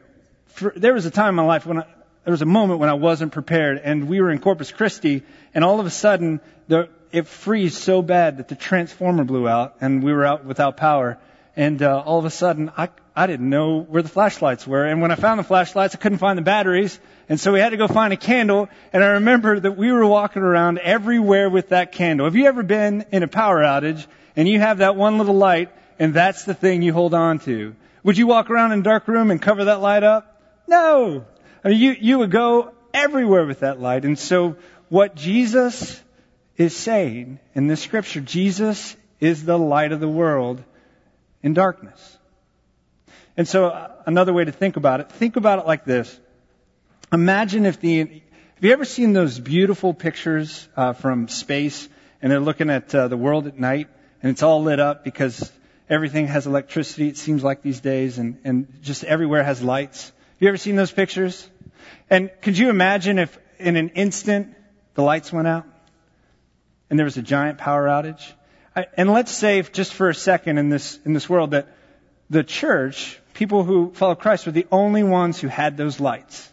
For, 0.56 0.72
there 0.74 0.94
was 0.94 1.04
a 1.04 1.10
time 1.10 1.28
in 1.28 1.34
my 1.34 1.44
life 1.44 1.66
when 1.66 1.80
I, 1.80 1.86
there 2.24 2.32
was 2.32 2.40
a 2.40 2.46
moment 2.46 2.80
when 2.80 2.88
I 2.88 2.94
wasn't 2.94 3.32
prepared, 3.32 3.78
and 3.84 4.08
we 4.08 4.22
were 4.22 4.30
in 4.30 4.38
Corpus 4.38 4.72
Christi, 4.72 5.22
and 5.54 5.62
all 5.62 5.80
of 5.80 5.84
a 5.84 5.90
sudden, 5.90 6.40
the, 6.66 6.88
it 7.12 7.26
freezed 7.26 7.76
so 7.76 8.00
bad 8.00 8.38
that 8.38 8.48
the 8.48 8.54
transformer 8.54 9.24
blew 9.24 9.46
out, 9.46 9.76
and 9.82 10.02
we 10.02 10.14
were 10.14 10.24
out 10.24 10.46
without 10.46 10.78
power. 10.78 11.18
And 11.56 11.82
uh, 11.82 12.00
all 12.00 12.18
of 12.18 12.24
a 12.24 12.30
sudden, 12.30 12.70
I, 12.74 12.88
I 13.14 13.26
didn't 13.26 13.50
know 13.50 13.80
where 13.80 14.00
the 14.00 14.08
flashlights 14.08 14.66
were. 14.66 14.86
And 14.86 15.02
when 15.02 15.10
I 15.10 15.16
found 15.16 15.38
the 15.38 15.44
flashlights, 15.44 15.94
I 15.94 15.98
couldn't 15.98 16.18
find 16.18 16.38
the 16.38 16.42
batteries. 16.42 16.98
And 17.28 17.38
so 17.38 17.52
we 17.52 17.60
had 17.60 17.70
to 17.70 17.76
go 17.76 17.86
find 17.86 18.14
a 18.14 18.16
candle. 18.16 18.70
And 18.94 19.04
I 19.04 19.08
remember 19.08 19.60
that 19.60 19.76
we 19.76 19.92
were 19.92 20.06
walking 20.06 20.40
around 20.40 20.78
everywhere 20.78 21.50
with 21.50 21.68
that 21.68 21.92
candle. 21.92 22.26
Have 22.26 22.34
you 22.34 22.46
ever 22.46 22.62
been 22.62 23.04
in 23.12 23.22
a 23.22 23.28
power 23.28 23.58
outage 23.58 24.06
and 24.36 24.48
you 24.48 24.58
have 24.58 24.78
that 24.78 24.96
one 24.96 25.18
little 25.18 25.36
light 25.36 25.70
and 25.98 26.14
that's 26.14 26.44
the 26.44 26.54
thing 26.54 26.80
you 26.80 26.94
hold 26.94 27.12
on 27.12 27.40
to? 27.40 27.76
Would 28.04 28.16
you 28.16 28.26
walk 28.26 28.48
around 28.48 28.72
in 28.72 28.80
a 28.80 28.82
dark 28.82 29.06
room 29.06 29.30
and 29.30 29.40
cover 29.40 29.66
that 29.66 29.80
light 29.82 30.02
up? 30.02 30.35
No. 30.66 31.24
I 31.64 31.68
mean, 31.68 31.80
you, 31.80 31.96
you 31.98 32.18
would 32.18 32.30
go 32.30 32.72
everywhere 32.92 33.46
with 33.46 33.60
that 33.60 33.80
light. 33.80 34.04
And 34.04 34.18
so 34.18 34.56
what 34.88 35.14
Jesus 35.14 36.02
is 36.56 36.76
saying 36.76 37.38
in 37.54 37.66
this 37.66 37.82
scripture, 37.82 38.20
Jesus 38.20 38.96
is 39.20 39.44
the 39.44 39.58
light 39.58 39.92
of 39.92 40.00
the 40.00 40.08
world 40.08 40.62
in 41.42 41.54
darkness. 41.54 42.18
And 43.36 43.46
so 43.46 43.66
uh, 43.66 43.92
another 44.06 44.32
way 44.32 44.44
to 44.44 44.52
think 44.52 44.76
about 44.76 45.00
it, 45.00 45.12
think 45.12 45.36
about 45.36 45.58
it 45.58 45.66
like 45.66 45.84
this. 45.84 46.18
Imagine 47.12 47.66
if 47.66 47.80
the, 47.80 47.98
have 47.98 48.62
you 48.62 48.72
ever 48.72 48.84
seen 48.84 49.12
those 49.12 49.38
beautiful 49.38 49.92
pictures 49.92 50.68
uh, 50.76 50.92
from 50.92 51.28
space 51.28 51.88
and 52.22 52.32
they're 52.32 52.40
looking 52.40 52.70
at 52.70 52.94
uh, 52.94 53.08
the 53.08 53.16
world 53.16 53.46
at 53.46 53.58
night 53.58 53.88
and 54.22 54.30
it's 54.30 54.42
all 54.42 54.62
lit 54.62 54.80
up 54.80 55.04
because 55.04 55.52
everything 55.88 56.26
has 56.28 56.46
electricity, 56.46 57.08
it 57.08 57.16
seems 57.16 57.44
like 57.44 57.62
these 57.62 57.80
days, 57.80 58.18
and, 58.18 58.38
and 58.44 58.82
just 58.82 59.04
everywhere 59.04 59.44
has 59.44 59.62
lights. 59.62 60.12
You 60.38 60.48
ever 60.48 60.58
seen 60.58 60.76
those 60.76 60.92
pictures? 60.92 61.48
And 62.10 62.30
could 62.42 62.58
you 62.58 62.68
imagine 62.68 63.18
if 63.18 63.38
in 63.58 63.76
an 63.76 63.90
instant 63.90 64.54
the 64.94 65.02
lights 65.02 65.32
went 65.32 65.48
out 65.48 65.64
and 66.90 66.98
there 66.98 67.04
was 67.04 67.16
a 67.16 67.22
giant 67.22 67.56
power 67.58 67.86
outage? 67.86 68.22
And 68.96 69.10
let's 69.10 69.32
say 69.32 69.62
just 69.62 69.94
for 69.94 70.10
a 70.10 70.14
second 70.14 70.58
in 70.58 70.68
this, 70.68 70.98
in 71.06 71.14
this 71.14 71.28
world 71.28 71.52
that 71.52 71.68
the 72.28 72.44
church, 72.44 73.18
people 73.32 73.64
who 73.64 73.92
follow 73.94 74.14
Christ, 74.14 74.44
were 74.44 74.52
the 74.52 74.66
only 74.70 75.02
ones 75.02 75.40
who 75.40 75.48
had 75.48 75.78
those 75.78 76.00
lights. 76.00 76.52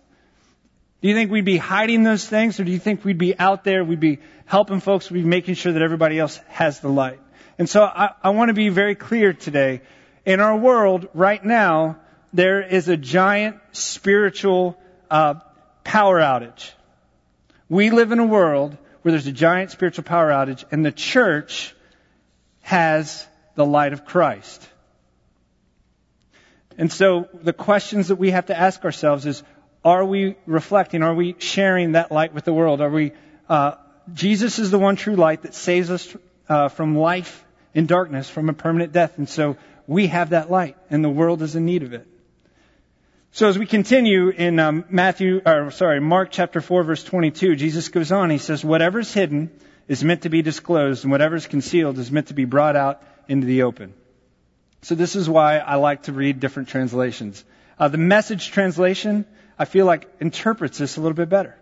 Do 1.02 1.10
you 1.10 1.14
think 1.16 1.30
we'd 1.30 1.44
be 1.44 1.58
hiding 1.58 2.04
those 2.04 2.26
things 2.26 2.62
or 2.62 2.64
do 2.64 2.72
you 2.72 2.80
think 2.80 3.04
we'd 3.04 3.18
be 3.18 3.38
out 3.38 3.66
there, 3.66 3.84
we'd 3.84 4.00
be 4.00 4.20
helping 4.46 4.80
folks, 4.80 5.12
we'd 5.12 5.24
be 5.24 5.28
making 5.28 5.56
sure 5.56 5.74
that 5.74 5.82
everybody 5.82 6.18
else 6.18 6.38
has 6.48 6.80
the 6.80 6.88
light? 6.88 7.20
And 7.60 7.70
so 7.70 7.84
I, 7.84 8.12
I 8.24 8.30
want 8.30 8.48
to 8.48 8.54
be 8.54 8.70
very 8.70 8.96
clear 8.96 9.34
today. 9.34 9.82
In 10.26 10.40
our 10.40 10.56
world 10.56 11.10
right 11.14 11.44
now, 11.44 11.98
there 12.34 12.62
is 12.62 12.90
a 12.90 12.98
giant 12.98 13.58
spiritual 13.72 14.78
uh, 15.10 15.36
power 15.84 16.20
outage. 16.20 16.72
We 17.70 17.92
live 17.92 18.12
in 18.12 18.20
a 18.20 18.26
world 18.26 18.78
where 19.02 19.12
there's 19.12 19.28
a 19.28 19.32
giant 19.32 19.72
spiritual 19.72 20.04
power 20.04 20.30
outage, 20.30 20.66
and 20.72 20.86
the 20.86 20.92
church 20.92 21.76
has 22.62 23.28
the 23.56 23.66
light 23.66 23.94
of 23.94 24.06
Christ. 24.06 24.68
And 26.78 26.92
so 26.92 27.28
the 27.34 27.54
questions 27.54 28.08
that 28.08 28.16
we 28.16 28.32
have 28.32 28.48
to 28.48 28.58
ask 28.58 28.84
ourselves 28.84 29.26
is, 29.26 29.44
are 29.86 30.04
we 30.04 30.36
reflecting? 30.46 31.04
Are 31.04 31.14
we 31.14 31.36
sharing 31.38 31.92
that 31.92 32.12
light 32.12 32.34
with 32.34 32.46
the 32.46 32.54
world? 32.54 32.82
Are 32.82 32.90
we, 32.90 33.12
uh, 33.48 33.74
Jesus 34.14 34.58
is 34.58 34.72
the 34.72 34.80
one 34.80 34.96
true 34.96 35.16
light 35.16 35.44
that 35.44 35.54
saves 35.54 35.92
us 35.92 36.16
uh, 36.50 36.70
from 36.70 36.98
life 36.98 37.46
in 37.74 37.86
darkness, 37.86 38.30
from 38.30 38.50
a 38.50 38.54
permanent 38.54 38.92
death. 38.92 39.18
And 39.18 39.28
so 39.28 39.58
we 39.88 40.08
have 40.08 40.32
that 40.32 40.50
light, 40.50 40.78
and 40.90 41.04
the 41.04 41.10
world 41.10 41.42
is 41.42 41.56
in 41.56 41.66
need 41.66 41.84
of 41.84 41.94
it. 41.94 42.08
So 43.36 43.48
as 43.50 43.58
we 43.58 43.66
continue 43.66 44.30
in 44.30 44.60
um, 44.60 44.86
Matthew, 44.92 45.42
or 45.44 45.72
sorry, 45.72 46.00
Mark 46.00 46.30
chapter 46.30 46.62
4 46.62 46.84
verse 46.84 47.04
22, 47.04 47.56
Jesus 47.56 47.90
goes 47.90 48.12
on, 48.12 48.30
he 48.30 48.38
says, 48.38 48.64
whatever's 48.64 49.12
hidden 49.12 49.50
is 49.88 50.04
meant 50.04 50.22
to 50.22 50.30
be 50.30 50.44
disclosed, 50.44 51.04
and 51.04 51.12
whatever's 51.12 51.48
concealed 51.48 51.98
is 51.98 52.12
meant 52.12 52.28
to 52.28 52.36
be 52.36 52.46
brought 52.46 52.76
out 52.76 53.02
into 53.28 53.48
the 53.48 53.64
open. 53.64 53.96
So 54.84 54.94
this 54.94 55.16
is 55.16 55.28
why 55.28 55.58
I 55.58 55.76
like 55.76 56.04
to 56.04 56.14
read 56.14 56.42
different 56.42 56.70
translations. 56.70 57.44
Uh, 57.80 57.88
the 57.88 57.98
message 57.98 58.52
translation, 58.52 59.26
I 59.58 59.66
feel 59.66 59.88
like 59.88 60.08
interprets 60.20 60.78
this 60.78 60.98
a 60.98 61.02
little 61.02 61.16
bit 61.16 61.30
better 61.30 61.58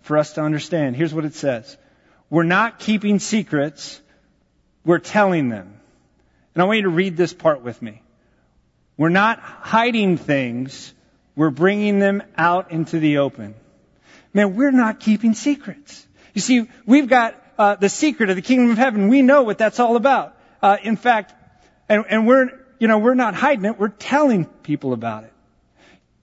for 0.00 0.16
us 0.16 0.32
to 0.32 0.40
understand. 0.40 0.96
Here's 0.96 1.12
what 1.12 1.26
it 1.26 1.34
says. 1.34 1.76
We're 2.30 2.42
not 2.44 2.78
keeping 2.78 3.18
secrets, 3.18 4.00
we're 4.82 4.98
telling 4.98 5.50
them. 5.50 5.78
And 6.54 6.62
I 6.62 6.64
want 6.64 6.78
you 6.78 6.84
to 6.84 6.88
read 6.88 7.18
this 7.18 7.34
part 7.34 7.60
with 7.60 7.82
me. 7.82 8.00
We're 8.96 9.10
not 9.10 9.40
hiding 9.40 10.16
things, 10.16 10.94
we're 11.34 11.50
bringing 11.50 11.98
them 11.98 12.22
out 12.36 12.70
into 12.70 12.98
the 12.98 13.18
open. 13.18 13.54
Man, 14.34 14.56
we're 14.56 14.70
not 14.70 15.00
keeping 15.00 15.34
secrets. 15.34 16.06
You 16.34 16.40
see, 16.40 16.68
we've 16.86 17.08
got 17.08 17.40
uh, 17.58 17.74
the 17.76 17.88
secret 17.88 18.30
of 18.30 18.36
the 18.36 18.42
kingdom 18.42 18.70
of 18.70 18.78
heaven. 18.78 19.08
We 19.08 19.22
know 19.22 19.42
what 19.42 19.58
that's 19.58 19.80
all 19.80 19.96
about. 19.96 20.36
Uh, 20.62 20.78
in 20.82 20.96
fact, 20.96 21.34
and, 21.88 22.04
and 22.08 22.26
we're, 22.26 22.50
you 22.78 22.88
know, 22.88 22.98
we're 22.98 23.14
not 23.14 23.34
hiding 23.34 23.64
it. 23.64 23.78
We're 23.78 23.88
telling 23.88 24.46
people 24.46 24.92
about 24.92 25.24
it. 25.24 25.32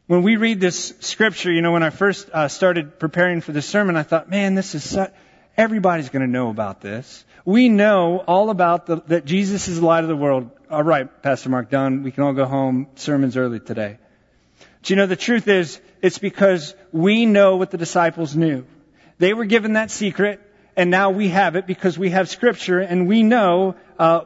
When 0.07 0.23
we 0.23 0.37
read 0.37 0.59
this 0.59 0.95
scripture, 1.01 1.51
you 1.51 1.61
know, 1.61 1.71
when 1.71 1.83
I 1.83 1.91
first 1.91 2.29
uh, 2.31 2.47
started 2.47 2.97
preparing 2.97 3.41
for 3.41 3.51
this 3.51 3.67
sermon, 3.67 3.95
I 3.95 4.03
thought, 4.03 4.27
man, 4.29 4.55
this 4.55 4.73
is 4.73 4.83
such, 4.83 5.13
everybody's 5.55 6.09
going 6.09 6.25
to 6.25 6.31
know 6.31 6.49
about 6.49 6.81
this. 6.81 7.23
We 7.45 7.69
know 7.69 8.17
all 8.17 8.49
about 8.49 8.87
the, 8.87 9.01
that 9.07 9.25
Jesus 9.25 9.67
is 9.67 9.79
the 9.79 9.85
light 9.85 10.03
of 10.03 10.07
the 10.07 10.15
world. 10.15 10.49
All 10.71 10.83
right, 10.83 11.21
Pastor 11.21 11.49
Mark, 11.49 11.69
done. 11.69 12.01
We 12.01 12.11
can 12.11 12.23
all 12.23 12.33
go 12.33 12.45
home. 12.45 12.87
Sermon's 12.95 13.37
early 13.37 13.59
today. 13.59 13.99
But 14.81 14.89
you 14.89 14.95
know, 14.95 15.05
the 15.05 15.15
truth 15.15 15.47
is, 15.47 15.79
it's 16.01 16.17
because 16.17 16.75
we 16.91 17.25
know 17.25 17.57
what 17.57 17.71
the 17.71 17.77
disciples 17.77 18.35
knew. 18.35 18.65
They 19.17 19.33
were 19.33 19.45
given 19.45 19.73
that 19.73 19.91
secret, 19.91 20.39
and 20.75 20.89
now 20.89 21.09
we 21.09 21.29
have 21.29 21.55
it 21.55 21.67
because 21.67 21.97
we 21.97 22.11
have 22.11 22.29
Scripture, 22.29 22.79
and 22.79 23.07
we 23.07 23.23
know, 23.23 23.75
uh, 23.97 24.21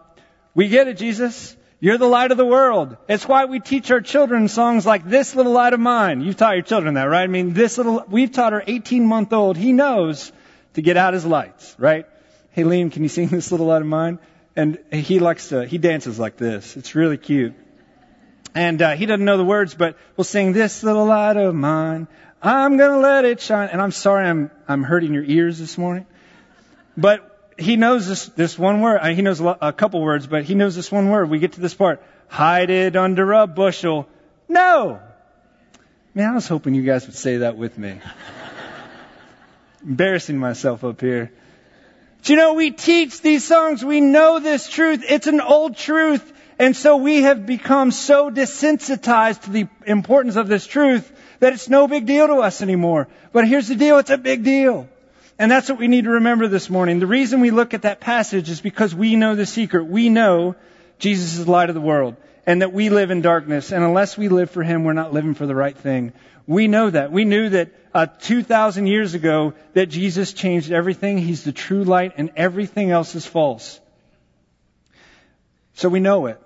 we 0.53 0.67
get 0.67 0.87
it, 0.87 0.97
Jesus. 0.97 1.57
You're 1.79 1.97
the 1.97 2.07
light 2.07 2.31
of 2.31 2.37
the 2.37 2.45
world. 2.45 2.95
It's 3.09 3.27
why 3.27 3.45
we 3.45 3.59
teach 3.59 3.91
our 3.91 3.99
children 3.99 4.47
songs 4.47 4.85
like 4.85 5.03
This 5.03 5.35
Little 5.35 5.51
Light 5.51 5.73
of 5.73 5.79
Mine. 5.79 6.21
You've 6.21 6.37
taught 6.37 6.53
your 6.53 6.63
children 6.63 6.93
that, 6.93 7.03
right? 7.03 7.23
I 7.23 7.27
mean, 7.27 7.53
this 7.53 7.77
little, 7.77 8.05
we've 8.07 8.31
taught 8.31 8.53
our 8.53 8.63
18 8.65 9.05
month 9.05 9.33
old, 9.33 9.57
he 9.57 9.73
knows 9.73 10.31
to 10.75 10.81
get 10.81 10.95
out 10.95 11.13
his 11.13 11.25
lights, 11.25 11.75
right? 11.77 12.05
Hey 12.51 12.63
Liam, 12.63 12.91
can 12.91 13.03
you 13.03 13.09
sing 13.09 13.27
this 13.27 13.51
little 13.51 13.65
light 13.65 13.81
of 13.81 13.87
mine? 13.87 14.19
And 14.55 14.77
he 14.91 15.19
likes 15.19 15.49
to, 15.49 15.65
he 15.65 15.77
dances 15.77 16.19
like 16.19 16.37
this. 16.37 16.77
It's 16.77 16.93
really 16.93 17.17
cute. 17.17 17.55
And 18.55 18.81
uh, 18.81 18.95
he 18.95 19.05
doesn't 19.05 19.25
know 19.25 19.37
the 19.37 19.45
words, 19.45 19.73
but 19.73 19.97
we'll 20.15 20.25
sing 20.25 20.53
this 20.53 20.83
little 20.83 21.05
light 21.05 21.37
of 21.37 21.55
mine. 21.55 22.07
I'm 22.41 22.77
gonna 22.77 22.99
let 22.99 23.25
it 23.25 23.39
shine. 23.39 23.69
And 23.69 23.81
I'm 23.81 23.91
sorry, 23.91 24.27
I'm 24.27 24.51
I'm 24.67 24.83
hurting 24.83 25.13
your 25.13 25.23
ears 25.23 25.57
this 25.57 25.77
morning, 25.77 26.05
but 26.97 27.29
he 27.57 27.77
knows 27.77 28.07
this 28.07 28.25
this 28.27 28.59
one 28.59 28.81
word. 28.81 28.99
Uh, 28.99 29.07
he 29.07 29.21
knows 29.21 29.39
a, 29.39 29.57
a 29.61 29.73
couple 29.73 30.01
words, 30.01 30.27
but 30.27 30.43
he 30.43 30.53
knows 30.53 30.75
this 30.75 30.91
one 30.91 31.09
word. 31.09 31.29
We 31.29 31.39
get 31.39 31.53
to 31.53 31.61
this 31.61 31.73
part. 31.73 32.03
Hide 32.27 32.69
it 32.69 32.95
under 32.95 33.31
a 33.33 33.47
bushel. 33.47 34.07
No. 34.49 34.99
Man, 36.13 36.29
I 36.29 36.35
was 36.35 36.47
hoping 36.47 36.75
you 36.75 36.83
guys 36.83 37.07
would 37.07 37.15
say 37.15 37.37
that 37.37 37.57
with 37.57 37.77
me. 37.77 37.99
Embarrassing 39.85 40.37
myself 40.37 40.83
up 40.83 41.01
here. 41.01 41.31
But 42.17 42.29
you 42.29 42.35
know, 42.35 42.53
we 42.53 42.71
teach 42.71 43.21
these 43.21 43.43
songs. 43.43 43.83
We 43.83 43.99
know 44.01 44.39
this 44.39 44.69
truth. 44.69 45.03
It's 45.07 45.27
an 45.27 45.41
old 45.41 45.75
truth. 45.75 46.32
And 46.59 46.75
so 46.75 46.97
we 46.97 47.23
have 47.23 47.45
become 47.45 47.91
so 47.91 48.29
desensitized 48.29 49.43
to 49.43 49.49
the 49.51 49.67
importance 49.85 50.35
of 50.35 50.47
this 50.47 50.67
truth 50.67 51.11
that 51.39 51.53
it's 51.53 51.69
no 51.69 51.87
big 51.87 52.05
deal 52.05 52.27
to 52.27 52.35
us 52.35 52.61
anymore. 52.61 53.07
But 53.31 53.47
here's 53.47 53.67
the 53.67 53.75
deal. 53.75 53.97
It's 53.97 54.09
a 54.09 54.17
big 54.17 54.43
deal. 54.43 54.87
And 55.39 55.51
that's 55.51 55.67
what 55.67 55.79
we 55.79 55.87
need 55.87 56.03
to 56.03 56.11
remember 56.11 56.47
this 56.47 56.69
morning. 56.69 56.99
The 56.99 57.07
reason 57.07 57.41
we 57.41 57.51
look 57.51 57.73
at 57.73 57.81
that 57.81 57.99
passage 57.99 58.49
is 58.49 58.61
because 58.61 58.93
we 58.93 59.15
know 59.15 59.35
the 59.35 59.45
secret. 59.45 59.85
We 59.85 60.09
know 60.09 60.55
Jesus 60.99 61.33
is 61.37 61.45
the 61.45 61.51
light 61.51 61.69
of 61.69 61.75
the 61.75 61.81
world 61.81 62.15
and 62.45 62.61
that 62.61 62.71
we 62.71 62.89
live 62.89 63.09
in 63.09 63.21
darkness. 63.21 63.71
And 63.71 63.83
unless 63.83 64.17
we 64.17 64.29
live 64.29 64.51
for 64.51 64.63
Him, 64.63 64.83
we're 64.83 64.93
not 64.93 65.13
living 65.13 65.33
for 65.33 65.45
the 65.45 65.55
right 65.55 65.75
thing. 65.75 66.13
We 66.45 66.67
know 66.67 66.89
that. 66.89 67.11
We 67.11 67.25
knew 67.25 67.49
that 67.49 67.71
uh, 67.93 68.05
2,000 68.05 68.87
years 68.87 69.13
ago 69.13 69.53
that 69.73 69.87
Jesus 69.87 70.33
changed 70.33 70.71
everything. 70.71 71.17
He's 71.17 71.43
the 71.43 71.51
true 71.51 71.83
light 71.83 72.13
and 72.17 72.31
everything 72.35 72.91
else 72.91 73.15
is 73.15 73.25
false. 73.25 73.79
So 75.73 75.89
we 75.89 75.99
know 75.99 76.27
it. 76.27 76.39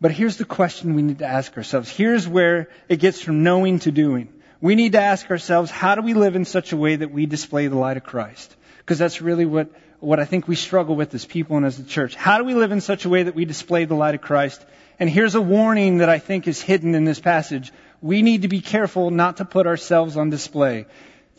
But 0.00 0.12
here's 0.12 0.36
the 0.36 0.44
question 0.44 0.94
we 0.94 1.02
need 1.02 1.20
to 1.20 1.26
ask 1.26 1.56
ourselves. 1.56 1.88
Here's 1.88 2.28
where 2.28 2.68
it 2.88 2.98
gets 2.98 3.20
from 3.20 3.42
knowing 3.42 3.78
to 3.80 3.92
doing. 3.92 4.28
We 4.60 4.74
need 4.74 4.92
to 4.92 5.00
ask 5.00 5.30
ourselves, 5.30 5.70
how 5.70 5.94
do 5.94 6.02
we 6.02 6.14
live 6.14 6.36
in 6.36 6.44
such 6.44 6.72
a 6.72 6.76
way 6.76 6.96
that 6.96 7.10
we 7.10 7.26
display 7.26 7.68
the 7.68 7.76
light 7.76 7.96
of 7.96 8.04
Christ? 8.04 8.54
Because 8.78 8.98
that's 8.98 9.22
really 9.22 9.46
what, 9.46 9.70
what 10.00 10.20
I 10.20 10.24
think 10.24 10.48
we 10.48 10.56
struggle 10.56 10.96
with 10.96 11.14
as 11.14 11.24
people 11.24 11.56
and 11.56 11.64
as 11.64 11.78
the 11.78 11.84
church. 11.84 12.14
How 12.14 12.38
do 12.38 12.44
we 12.44 12.54
live 12.54 12.72
in 12.72 12.80
such 12.80 13.04
a 13.04 13.08
way 13.08 13.22
that 13.22 13.34
we 13.34 13.44
display 13.44 13.84
the 13.84 13.94
light 13.94 14.14
of 14.14 14.20
Christ? 14.20 14.64
And 14.98 15.08
here's 15.08 15.34
a 15.34 15.40
warning 15.40 15.98
that 15.98 16.08
I 16.08 16.18
think 16.18 16.46
is 16.48 16.60
hidden 16.60 16.94
in 16.94 17.04
this 17.04 17.20
passage. 17.20 17.72
We 18.00 18.22
need 18.22 18.42
to 18.42 18.48
be 18.48 18.60
careful 18.60 19.10
not 19.10 19.38
to 19.38 19.44
put 19.44 19.66
ourselves 19.66 20.16
on 20.16 20.30
display. 20.30 20.86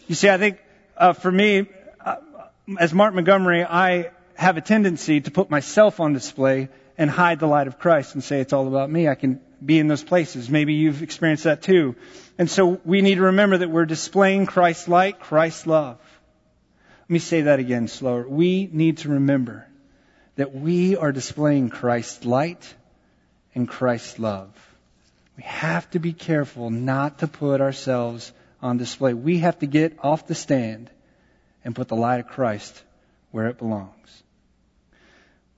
You 0.07 0.15
see, 0.15 0.29
I 0.29 0.37
think 0.37 0.59
uh, 0.97 1.13
for 1.13 1.31
me, 1.31 1.67
uh, 2.03 2.15
as 2.79 2.93
Mark 2.93 3.13
Montgomery, 3.13 3.63
I 3.63 4.11
have 4.35 4.57
a 4.57 4.61
tendency 4.61 5.21
to 5.21 5.31
put 5.31 5.49
myself 5.49 5.99
on 5.99 6.13
display 6.13 6.69
and 6.97 7.09
hide 7.09 7.39
the 7.39 7.47
light 7.47 7.67
of 7.67 7.79
Christ 7.79 8.13
and 8.13 8.23
say 8.23 8.39
it's 8.39 8.53
all 8.53 8.67
about 8.67 8.89
me. 8.89 9.07
I 9.07 9.15
can 9.15 9.41
be 9.63 9.79
in 9.79 9.87
those 9.87 10.03
places. 10.03 10.49
Maybe 10.49 10.73
you've 10.73 11.03
experienced 11.03 11.45
that 11.45 11.61
too. 11.61 11.95
And 12.37 12.49
so 12.49 12.79
we 12.85 13.01
need 13.01 13.15
to 13.15 13.23
remember 13.23 13.57
that 13.57 13.69
we're 13.69 13.85
displaying 13.85 14.45
Christ's 14.45 14.87
light, 14.87 15.19
Christ's 15.19 15.67
love. 15.67 15.99
Let 17.01 17.09
me 17.09 17.19
say 17.19 17.41
that 17.43 17.59
again 17.59 17.87
slower. 17.87 18.27
We 18.27 18.69
need 18.71 18.99
to 18.99 19.09
remember 19.09 19.67
that 20.35 20.53
we 20.53 20.97
are 20.97 21.11
displaying 21.11 21.69
Christ's 21.69 22.25
light 22.25 22.73
and 23.53 23.67
Christ's 23.67 24.19
love. 24.19 24.49
We 25.37 25.43
have 25.43 25.89
to 25.91 25.99
be 25.99 26.13
careful 26.13 26.69
not 26.69 27.19
to 27.19 27.27
put 27.27 27.61
ourselves 27.61 28.31
on 28.61 28.77
display. 28.77 29.13
We 29.13 29.39
have 29.39 29.59
to 29.59 29.65
get 29.65 29.97
off 30.01 30.27
the 30.27 30.35
stand 30.35 30.89
and 31.63 31.75
put 31.75 31.87
the 31.87 31.95
light 31.95 32.19
of 32.19 32.27
Christ 32.27 32.83
where 33.31 33.47
it 33.47 33.57
belongs. 33.57 34.23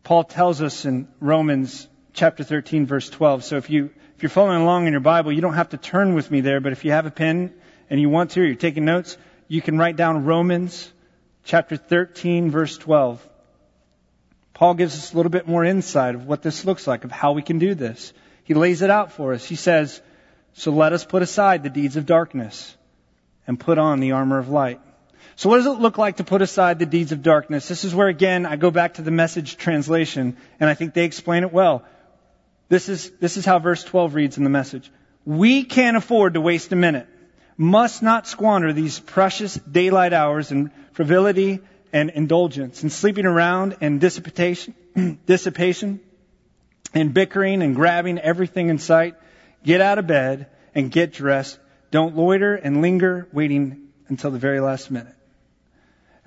Paul 0.08 0.24
tells 0.24 0.62
us 0.62 0.86
in 0.86 1.10
Romans 1.20 1.86
chapter 2.14 2.42
13 2.42 2.86
verse 2.86 3.10
12. 3.10 3.44
So 3.44 3.58
if 3.58 3.70
you 3.70 3.90
if 4.16 4.24
you're 4.24 4.30
following 4.30 4.62
along 4.62 4.88
in 4.88 4.94
your 4.94 5.02
Bible, 5.02 5.34
you 5.34 5.42
don't 5.42 5.56
have 5.56 5.72
to 5.72 5.78
turn 5.78 6.14
with 6.14 6.32
me 6.32 6.40
there, 6.40 6.62
but 6.62 6.72
if 6.72 6.86
you 6.86 6.92
have 6.92 7.06
a 7.06 7.12
pen 7.12 7.54
and 7.90 8.00
you 8.00 8.10
want 8.10 8.32
to, 8.32 8.40
or 8.40 8.46
you're 8.46 8.56
taking 8.56 8.86
notes, 8.86 9.18
you 9.50 9.62
can 9.62 9.78
write 9.78 9.98
down 9.98 10.24
Romans 10.24 10.90
chapter 11.44 11.76
13 11.76 12.52
verse 12.52 12.78
12. 12.78 13.22
Paul 14.54 14.76
gives 14.76 14.96
us 14.96 15.12
a 15.12 15.18
little 15.18 15.30
bit 15.30 15.46
more 15.46 15.66
insight 15.66 16.16
of 16.16 16.26
what 16.26 16.42
this 16.42 16.64
looks 16.64 16.88
like, 16.88 17.04
of 17.04 17.12
how 17.12 17.34
we 17.34 17.42
can 17.42 17.60
do 17.60 17.76
this. 17.76 18.14
He 18.46 18.54
lays 18.54 18.82
it 18.82 18.90
out 18.90 19.12
for 19.12 19.34
us. 19.34 19.44
He 19.44 19.58
says, 19.58 20.02
so 20.54 20.72
let 20.72 20.94
us 20.94 21.04
put 21.04 21.22
aside 21.22 21.64
the 21.64 21.70
deeds 21.70 21.98
of 21.98 22.06
darkness 22.06 22.78
and 23.46 23.60
put 23.60 23.78
on 23.78 24.00
the 24.00 24.14
armor 24.14 24.40
of 24.40 24.48
light. 24.48 24.80
So 25.38 25.50
what 25.50 25.58
does 25.58 25.68
it 25.68 25.80
look 25.80 26.00
like 26.00 26.18
to 26.18 26.24
put 26.24 26.42
aside 26.42 26.80
the 26.80 26.88
deeds 26.88 27.12
of 27.12 27.22
darkness? 27.22 27.68
This 27.68 27.86
is 27.86 27.94
where 27.94 28.08
again 28.08 28.48
I 28.48 28.56
go 28.56 28.72
back 28.72 28.96
to 28.96 29.04
the 29.04 29.12
message 29.12 29.56
translation 29.56 30.36
and 30.60 30.68
I 30.68 30.74
think 30.74 30.96
they 30.96 31.06
explain 31.06 31.44
it 31.44 31.54
well. 31.54 31.84
This 32.70 32.90
is, 32.90 33.12
this 33.20 33.38
is 33.38 33.46
how 33.46 33.60
verse 33.60 33.84
12 33.84 34.16
reads 34.16 34.38
in 34.38 34.44
the 34.44 34.50
message. 34.50 34.92
We 35.26 35.64
can't 35.64 35.96
afford 35.96 36.34
to 36.34 36.42
waste 36.42 36.72
a 36.72 36.76
minute. 36.76 37.08
Must 37.56 38.02
not 38.02 38.28
squander 38.28 38.74
these 38.74 39.00
precious 39.00 39.54
daylight 39.54 40.12
hours 40.12 40.52
in 40.52 40.72
frivolity 40.94 41.60
and 41.94 42.10
indulgence 42.10 42.82
and 42.82 42.92
sleeping 42.92 43.28
around 43.28 43.78
and 43.80 44.02
dissipation, 44.02 44.74
dissipation 45.28 46.00
and 46.96 47.14
bickering 47.14 47.62
and 47.62 47.76
grabbing 47.76 48.18
everything 48.18 48.70
in 48.70 48.80
sight. 48.80 49.14
Get 49.64 49.82
out 49.82 50.00
of 50.00 50.08
bed 50.08 50.48
and 50.74 50.92
get 50.92 51.14
dressed. 51.14 51.60
Don't 51.92 52.16
loiter 52.16 52.56
and 52.56 52.82
linger 52.82 53.28
waiting 53.32 53.90
until 54.08 54.32
the 54.32 54.40
very 54.40 54.62
last 54.62 54.90
minute. 54.90 55.14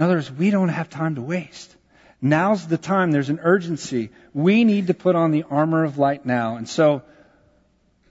In 0.01 0.05
other 0.05 0.15
words, 0.15 0.33
we 0.33 0.51
don't 0.51 0.71
have 0.71 0.89
time 0.89 1.17
to 1.17 1.21
waste. 1.21 1.77
Now's 2.23 2.67
the 2.67 2.79
time. 2.79 3.13
There's 3.13 3.29
an 3.29 3.39
urgency. 3.43 4.09
We 4.33 4.65
need 4.65 4.87
to 4.87 4.95
put 4.95 5.15
on 5.15 5.31
the 5.31 5.43
armor 5.43 5.85
of 5.85 5.99
light 5.99 6.25
now. 6.25 6.57
And 6.57 6.67
so 6.67 7.03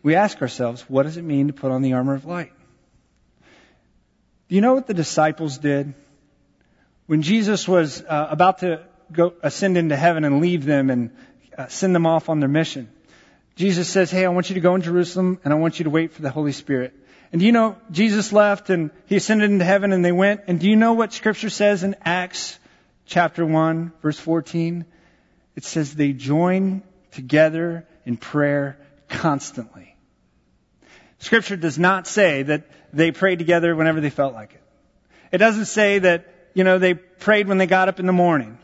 we 0.03 0.13
ask 0.13 0.39
ourselves, 0.39 0.81
what 0.87 1.03
does 1.03 1.17
it 1.17 1.23
mean 1.23 1.47
to 1.47 1.53
put 1.53 1.71
on 1.71 1.81
the 1.81 1.93
armor 1.93 2.13
of 2.13 2.25
light? 2.25 2.53
Do 4.49 4.55
you 4.55 4.61
know 4.61 4.75
what 4.75 4.85
the 4.85 4.93
disciples 4.93 5.57
did? 5.57 5.95
When 7.07 7.23
Jesus 7.23 7.67
was 7.67 8.03
uh, 8.03 8.27
about 8.29 8.59
to 8.59 8.85
go 9.11 9.33
ascend 9.41 9.75
into 9.75 9.95
heaven 9.95 10.25
and 10.25 10.41
leave 10.41 10.65
them 10.65 10.91
and 10.91 11.09
uh, 11.57 11.69
send 11.69 11.95
them 11.95 12.05
off 12.05 12.29
on 12.29 12.39
their 12.39 12.49
mission, 12.49 12.87
Jesus 13.55 13.89
says, 13.89 14.11
Hey, 14.11 14.25
I 14.25 14.29
want 14.29 14.51
you 14.51 14.53
to 14.53 14.61
go 14.61 14.75
in 14.75 14.83
Jerusalem 14.83 15.39
and 15.43 15.51
I 15.51 15.57
want 15.57 15.79
you 15.79 15.85
to 15.85 15.89
wait 15.89 16.13
for 16.13 16.21
the 16.21 16.29
Holy 16.29 16.51
Spirit. 16.51 16.93
And 17.31 17.39
do 17.39 17.45
you 17.45 17.51
know, 17.51 17.77
Jesus 17.91 18.33
left 18.33 18.69
and 18.69 18.89
he 19.05 19.15
ascended 19.15 19.51
into 19.51 19.65
heaven 19.65 19.93
and 19.93 20.03
they 20.03 20.11
went. 20.11 20.41
And 20.47 20.59
do 20.59 20.67
you 20.67 20.75
know 20.75 20.93
what 20.93 21.13
scripture 21.13 21.49
says 21.49 21.83
in 21.83 21.95
Acts 22.03 22.57
chapter 23.05 23.45
1 23.45 23.91
verse 24.01 24.19
14? 24.19 24.85
It 25.55 25.63
says 25.63 25.93
they 25.93 26.13
join 26.13 26.81
together 27.11 27.87
in 28.05 28.17
prayer 28.17 28.77
constantly. 29.07 29.95
Scripture 31.19 31.57
does 31.57 31.77
not 31.77 32.07
say 32.07 32.43
that 32.43 32.63
they 32.93 33.11
prayed 33.11 33.39
together 33.39 33.75
whenever 33.75 34.01
they 34.01 34.09
felt 34.09 34.33
like 34.33 34.53
it. 34.53 34.63
It 35.31 35.37
doesn't 35.37 35.65
say 35.65 35.99
that, 35.99 36.33
you 36.53 36.63
know, 36.63 36.79
they 36.79 36.93
prayed 36.93 37.47
when 37.47 37.57
they 37.57 37.67
got 37.67 37.89
up 37.89 37.99
in 37.99 38.07
the 38.07 38.13
morning. 38.13 38.57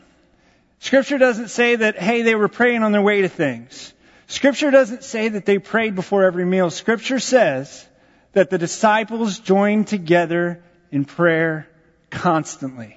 Scripture 0.80 1.18
doesn't 1.18 1.48
say 1.48 1.76
that, 1.76 1.98
hey, 1.98 2.22
they 2.22 2.34
were 2.34 2.48
praying 2.48 2.82
on 2.82 2.92
their 2.92 3.02
way 3.02 3.22
to 3.22 3.28
things. 3.28 3.92
Scripture 4.26 4.70
doesn't 4.70 5.04
say 5.04 5.28
that 5.28 5.46
they 5.46 5.58
prayed 5.58 5.94
before 5.94 6.24
every 6.24 6.44
meal. 6.44 6.70
Scripture 6.70 7.20
says 7.20 7.86
that 8.36 8.50
the 8.50 8.58
disciples 8.58 9.38
joined 9.38 9.86
together 9.86 10.62
in 10.90 11.06
prayer 11.06 11.66
constantly. 12.10 12.94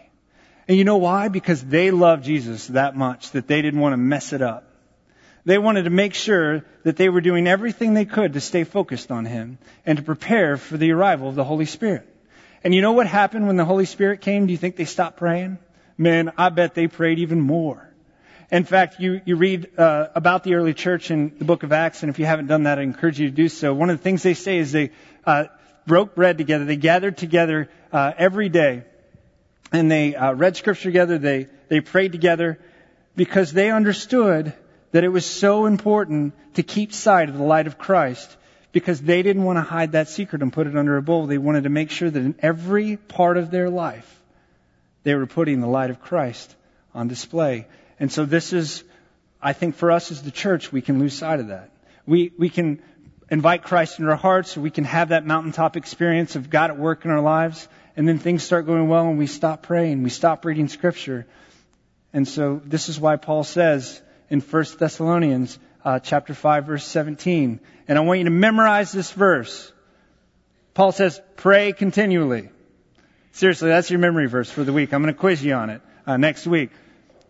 And 0.67 0.77
you 0.77 0.83
know 0.83 0.97
why? 0.97 1.29
Because 1.29 1.63
they 1.63 1.91
loved 1.91 2.25
Jesus 2.25 2.67
that 2.67 2.93
much 2.97 3.31
that 3.31 3.47
they 3.47 3.61
didn't 3.61 3.79
want 3.79 3.93
to 3.93 3.97
mess 3.97 4.33
it 4.33 4.41
up. 4.41 4.69
They 5.45 5.57
wanted 5.57 5.83
to 5.83 5.91
make 5.91 6.13
sure 6.13 6.65
that 6.83 6.97
they 6.97 7.07
were 7.07 7.21
doing 7.21 7.47
everything 7.47 7.93
they 7.93 8.03
could 8.03 8.33
to 8.33 8.41
stay 8.41 8.65
focused 8.65 9.13
on 9.13 9.23
Him 9.23 9.59
and 9.85 9.97
to 9.97 10.03
prepare 10.03 10.57
for 10.57 10.75
the 10.75 10.91
arrival 10.91 11.29
of 11.29 11.35
the 11.35 11.45
Holy 11.45 11.65
Spirit. 11.65 12.05
And 12.61 12.75
you 12.75 12.81
know 12.81 12.91
what 12.91 13.07
happened 13.07 13.47
when 13.47 13.55
the 13.55 13.63
Holy 13.63 13.85
Spirit 13.85 14.19
came? 14.19 14.45
Do 14.45 14.51
you 14.51 14.57
think 14.57 14.75
they 14.75 14.83
stopped 14.83 15.15
praying? 15.15 15.57
Man, 15.97 16.33
I 16.37 16.49
bet 16.49 16.75
they 16.75 16.87
prayed 16.87 17.19
even 17.19 17.39
more. 17.39 17.89
In 18.51 18.63
fact, 18.63 18.99
you, 18.99 19.21
you 19.25 19.35
read 19.35 19.77
uh, 19.77 20.07
about 20.15 20.43
the 20.43 20.55
early 20.55 20.73
church 20.73 21.11
in 21.11 21.37
the 21.37 21.45
book 21.45 21.61
of 21.61 21.71
Acts, 21.71 22.01
and 22.01 22.09
if 22.09 22.17
you 22.17 22.25
haven't 22.25 22.47
done 22.47 22.63
that, 22.63 22.79
I 22.79 22.81
encourage 22.81 23.19
you 23.19 23.29
to 23.29 23.35
do 23.35 23.47
so. 23.47 23.75
One 23.75 23.91
of 23.91 23.97
the 23.97 24.03
things 24.03 24.23
they 24.23 24.33
say 24.33 24.57
is 24.57 24.71
they 24.71 24.89
uh, 25.25 25.45
broke 25.85 26.15
bread 26.15 26.37
together. 26.37 26.65
They 26.65 26.75
gathered 26.75 27.17
together 27.17 27.69
uh, 27.91 28.13
every 28.17 28.49
day, 28.49 28.83
and 29.71 29.89
they 29.89 30.15
uh, 30.15 30.33
read 30.33 30.57
scripture 30.57 30.89
together. 30.89 31.17
They 31.17 31.47
they 31.69 31.81
prayed 31.81 32.11
together 32.11 32.59
because 33.15 33.53
they 33.53 33.71
understood 33.71 34.53
that 34.91 35.03
it 35.03 35.09
was 35.09 35.25
so 35.25 35.65
important 35.65 36.33
to 36.55 36.63
keep 36.63 36.93
sight 36.93 37.29
of 37.29 37.37
the 37.37 37.43
light 37.43 37.67
of 37.67 37.77
Christ 37.77 38.35
because 38.71 39.01
they 39.01 39.21
didn't 39.21 39.43
want 39.43 39.57
to 39.57 39.61
hide 39.61 39.93
that 39.93 40.09
secret 40.09 40.41
and 40.41 40.53
put 40.53 40.67
it 40.67 40.75
under 40.75 40.97
a 40.97 41.01
bowl. 41.01 41.25
They 41.25 41.37
wanted 41.37 41.63
to 41.63 41.69
make 41.69 41.91
sure 41.91 42.09
that 42.09 42.19
in 42.19 42.35
every 42.39 42.97
part 42.97 43.37
of 43.37 43.51
their 43.51 43.69
life, 43.69 44.19
they 45.03 45.15
were 45.15 45.27
putting 45.27 45.61
the 45.61 45.67
light 45.67 45.89
of 45.89 46.01
Christ 46.01 46.55
on 46.93 47.07
display. 47.07 47.67
And 47.99 48.11
so 48.11 48.25
this 48.25 48.53
is, 48.53 48.83
I 49.41 49.53
think 49.53 49.75
for 49.75 49.91
us 49.91 50.11
as 50.11 50.21
the 50.21 50.31
church, 50.31 50.71
we 50.71 50.81
can 50.81 50.99
lose 50.99 51.13
sight 51.13 51.39
of 51.39 51.47
that. 51.47 51.71
We, 52.05 52.31
we 52.37 52.49
can 52.49 52.81
invite 53.29 53.63
Christ 53.63 53.99
into 53.99 54.11
our 54.11 54.17
hearts, 54.17 54.57
or 54.57 54.61
we 54.61 54.71
can 54.71 54.83
have 54.85 55.09
that 55.09 55.25
mountaintop 55.25 55.77
experience 55.77 56.35
of 56.35 56.49
God 56.49 56.71
at 56.71 56.77
work 56.77 57.05
in 57.05 57.11
our 57.11 57.21
lives, 57.21 57.67
and 57.95 58.07
then 58.07 58.19
things 58.19 58.43
start 58.43 58.65
going 58.65 58.87
well 58.87 59.07
and 59.07 59.17
we 59.17 59.27
stop 59.27 59.63
praying, 59.63 60.03
we 60.03 60.09
stop 60.09 60.45
reading 60.45 60.67
scripture. 60.67 61.27
And 62.13 62.27
so 62.27 62.61
this 62.65 62.89
is 62.89 62.99
why 62.99 63.17
Paul 63.17 63.43
says, 63.43 64.01
in 64.29 64.41
1 64.41 64.65
Thessalonians 64.77 65.59
uh, 65.83 65.99
chapter 65.99 66.33
5 66.33 66.65
verse 66.65 66.85
17. 66.85 67.59
And 67.87 67.97
I 67.97 68.01
want 68.01 68.19
you 68.19 68.25
to 68.25 68.31
memorize 68.31 68.91
this 68.91 69.11
verse. 69.11 69.71
Paul 70.73 70.91
says, 70.91 71.19
pray 71.35 71.73
continually. 71.73 72.49
Seriously, 73.31 73.69
that's 73.69 73.89
your 73.89 73.99
memory 73.99 74.27
verse 74.27 74.49
for 74.49 74.63
the 74.63 74.73
week. 74.73 74.93
I'm 74.93 75.01
going 75.01 75.13
to 75.13 75.19
quiz 75.19 75.43
you 75.43 75.53
on 75.53 75.69
it 75.69 75.81
uh, 76.05 76.17
next 76.17 76.47
week. 76.47 76.71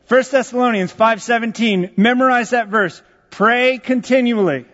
1 0.07 0.23
Thessalonians 0.31 0.91
5:17. 0.91 1.97
Memorize 1.97 2.51
that 2.51 2.67
verse. 2.67 3.01
Pray 3.29 3.77
continually. 3.77 4.65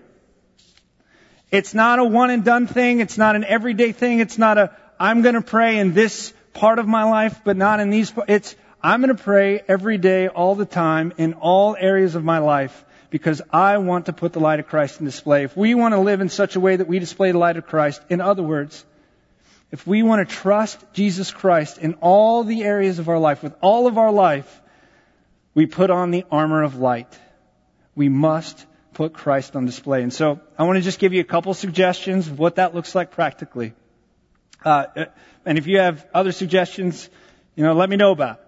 It's 1.55 1.73
not 1.73 1.99
a 1.99 2.03
one 2.03 2.31
and 2.31 2.43
done 2.43 2.67
thing. 2.67 2.99
It's 2.99 3.17
not 3.17 3.37
an 3.37 3.45
everyday 3.45 3.93
thing. 3.93 4.19
It's 4.19 4.37
not 4.37 4.57
a 4.57 4.75
I'm 4.99 5.21
going 5.21 5.35
to 5.35 5.41
pray 5.41 5.77
in 5.77 5.93
this 5.93 6.33
part 6.53 6.79
of 6.79 6.87
my 6.87 7.03
life, 7.03 7.41
but 7.43 7.55
not 7.55 7.79
in 7.79 7.89
these. 7.89 8.13
It's 8.27 8.55
I'm 8.81 9.01
going 9.01 9.15
to 9.15 9.23
pray 9.23 9.61
every 9.67 9.97
day, 9.97 10.27
all 10.27 10.55
the 10.55 10.65
time, 10.65 11.13
in 11.17 11.33
all 11.33 11.75
areas 11.79 12.15
of 12.15 12.23
my 12.23 12.39
life, 12.39 12.85
because 13.09 13.41
I 13.51 13.77
want 13.77 14.07
to 14.07 14.13
put 14.13 14.33
the 14.33 14.39
light 14.39 14.59
of 14.59 14.67
Christ 14.67 14.99
in 14.99 15.05
display. 15.05 15.43
If 15.43 15.55
we 15.55 15.75
want 15.75 15.93
to 15.93 15.99
live 15.99 16.21
in 16.21 16.29
such 16.29 16.55
a 16.55 16.59
way 16.59 16.75
that 16.75 16.87
we 16.87 16.99
display 16.99 17.31
the 17.31 17.37
light 17.37 17.57
of 17.57 17.65
Christ, 17.65 18.01
in 18.09 18.21
other 18.21 18.43
words, 18.43 18.85
if 19.71 19.87
we 19.87 20.03
want 20.03 20.27
to 20.27 20.35
trust 20.35 20.83
Jesus 20.93 21.31
Christ 21.31 21.77
in 21.77 21.95
all 21.95 22.43
the 22.43 22.63
areas 22.63 22.99
of 22.99 23.09
our 23.09 23.19
life, 23.19 23.41
with 23.41 23.55
all 23.61 23.87
of 23.87 23.97
our 23.97 24.11
life, 24.11 24.61
we 25.53 25.65
put 25.65 25.89
on 25.89 26.11
the 26.11 26.25
armor 26.29 26.63
of 26.63 26.75
light. 26.75 27.17
We 27.95 28.09
must 28.09 28.65
put 28.95 29.13
Christ 29.13 29.55
on 29.55 29.65
display. 29.65 30.01
And 30.01 30.11
so 30.11 30.39
I 30.57 30.63
want 30.63 30.77
to 30.77 30.81
just 30.81 30.97
give 30.99 31.13
you 31.13 31.21
a 31.21 31.25
couple 31.25 31.53
suggestions 31.53 32.27
of 32.27 32.39
what 32.39 32.55
that 32.55 32.73
looks 32.73 32.95
like 32.95 33.11
practically. 33.11 33.73
Uh, 34.63 34.85
and 35.45 35.57
if 35.59 35.67
you 35.67 35.79
have 35.79 36.07
other 36.13 36.31
suggestions, 36.31 37.07
you 37.55 37.63
know, 37.63 37.73
let 37.73 37.89
me 37.89 37.97
know 37.97 38.11
about. 38.11 38.39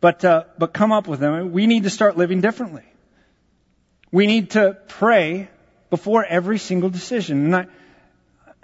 But, 0.00 0.24
uh, 0.24 0.44
but 0.58 0.72
come 0.72 0.90
up 0.90 1.06
with 1.06 1.20
them. 1.20 1.52
We 1.52 1.66
need 1.66 1.84
to 1.84 1.90
start 1.90 2.16
living 2.16 2.40
differently. 2.40 2.84
We 4.10 4.26
need 4.26 4.50
to 4.50 4.76
pray 4.88 5.48
before 5.90 6.24
every 6.24 6.58
single 6.58 6.88
decision. 6.88 7.44
And 7.44 7.56
I, 7.56 7.66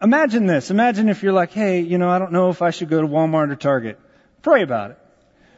imagine 0.03 0.47
this. 0.47 0.71
Imagine 0.71 1.09
if 1.09 1.23
you're 1.23 1.33
like, 1.33 1.53
hey, 1.53 1.81
you 1.81 1.99
know, 1.99 2.09
I 2.09 2.19
don't 2.19 2.33
know 2.33 2.49
if 2.49 2.63
I 2.63 2.71
should 2.71 2.89
go 2.89 3.01
to 3.01 3.07
Walmart 3.07 3.51
or 3.51 3.57
Target. 3.57 4.01
Pray 4.43 4.63
about 4.63 4.93
it. 4.93 4.99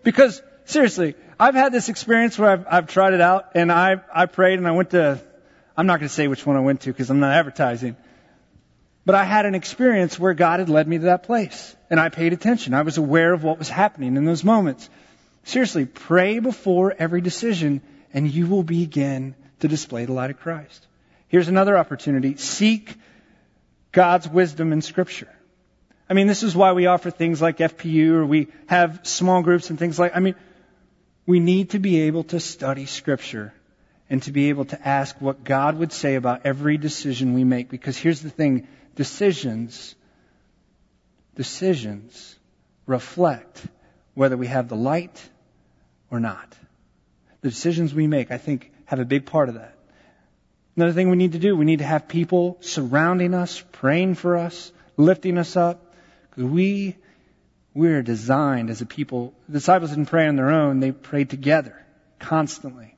Because, 0.03 0.43
seriously, 0.65 1.15
I've 1.39 1.55
had 1.55 1.73
this 1.73 1.89
experience 1.89 2.39
where 2.39 2.51
I've, 2.51 2.67
I've 2.69 2.87
tried 2.89 3.15
it 3.15 3.21
out 3.21 3.53
and 3.55 3.71
I, 3.71 4.01
I 4.13 4.27
prayed 4.27 4.59
and 4.59 4.67
I 4.67 4.73
went 4.73 4.91
to, 4.91 5.23
I'm 5.77 5.87
not 5.87 6.01
going 6.01 6.09
to 6.09 6.15
say 6.15 6.29
which 6.29 6.47
one 6.47 6.57
I 6.57 6.61
went 6.61 6.83
to 6.83 6.93
because 6.93 7.11
I'm 7.11 7.21
not 7.21 7.33
advertising. 7.33 7.97
But 9.05 9.15
I 9.15 9.25
had 9.25 9.47
an 9.47 9.55
experience 9.55 10.19
where 10.19 10.35
God 10.35 10.59
had 10.59 10.69
led 10.69 10.89
me 10.89 10.99
to 10.99 11.05
that 11.05 11.25
place. 11.25 11.77
And 11.91 12.01
I 12.01 12.09
paid 12.09 12.33
attention. 12.33 12.75
I 12.75 12.83
was 12.83 12.99
aware 12.99 13.33
of 13.33 13.45
what 13.45 13.59
was 13.59 13.69
happening 13.69 14.17
in 14.17 14.25
those 14.25 14.43
moments. 14.43 14.89
Seriously, 15.45 15.85
pray 15.85 16.41
before 16.41 16.95
every 16.99 17.21
decision 17.21 17.83
and 18.13 18.29
you 18.29 18.47
will 18.47 18.63
begin 18.63 19.35
to 19.61 19.69
display 19.69 20.07
the 20.07 20.13
light 20.13 20.31
of 20.31 20.41
Christ. 20.41 20.87
Here's 21.29 21.49
another 21.49 21.77
opportunity. 21.77 22.37
Seek 22.37 22.95
God's 23.93 24.29
wisdom 24.29 24.73
in 24.73 24.83
scripture. 24.83 25.29
I 26.09 26.15
mean, 26.15 26.27
this 26.27 26.43
is 26.43 26.55
why 26.55 26.73
we 26.73 26.87
offer 26.87 27.11
things 27.11 27.43
like 27.43 27.59
FPU 27.59 28.11
or 28.13 28.27
we 28.27 28.49
have 28.67 29.01
small 29.03 29.43
groups 29.43 29.71
and 29.71 29.79
things 29.79 29.99
like, 29.99 30.17
I 30.17 30.21
mean, 30.21 30.37
we 31.27 31.41
need 31.41 31.71
to 31.71 31.79
be 31.79 32.03
able 32.03 32.25
to 32.25 32.41
study 32.41 32.87
scripture 32.87 33.53
and 34.09 34.23
to 34.23 34.33
be 34.33 34.49
able 34.51 34.65
to 34.67 34.89
ask 34.89 35.21
what 35.21 35.45
God 35.45 35.77
would 35.79 35.93
say 35.93 36.15
about 36.15 36.43
every 36.45 36.77
decision 36.77 37.35
we 37.35 37.45
make. 37.45 37.69
Because 37.69 37.97
here's 37.97 38.21
the 38.21 38.31
thing, 38.31 38.69
decisions, 38.95 39.95
decisions 41.35 42.37
reflect 42.87 43.67
whether 44.15 44.37
we 44.37 44.47
have 44.47 44.69
the 44.69 44.77
light 44.77 45.29
or 46.11 46.21
not. 46.21 46.57
The 47.41 47.51
decisions 47.51 47.93
we 47.93 48.07
make, 48.07 48.31
I 48.31 48.39
think, 48.39 48.73
have 48.87 49.01
a 49.01 49.05
big 49.05 49.27
part 49.27 49.49
of 49.49 49.57
that. 49.57 49.77
Another 50.77 50.93
thing 50.93 51.11
we 51.11 51.17
need 51.17 51.33
to 51.33 51.39
do, 51.39 51.57
we 51.57 51.65
need 51.65 51.79
to 51.79 51.87
have 51.87 52.07
people 52.07 52.59
surrounding 52.61 53.35
us, 53.35 53.63
praying 53.73 54.15
for 54.15 54.37
us, 54.37 54.73
lifting 54.97 55.39
us 55.39 55.57
up. 55.57 55.95
We, 56.37 56.97
we 57.75 57.89
are 57.89 58.03
designed 58.03 58.71
as 58.71 58.83
a 58.83 58.87
people. 58.87 59.35
The 59.49 59.55
disciples 59.55 59.91
didn't 59.91 60.07
pray 60.07 60.27
on 60.27 60.37
their 60.37 60.51
own, 60.51 60.81
they 60.81 60.93
prayed 60.93 61.31
together, 61.31 61.85
constantly. 62.19 62.96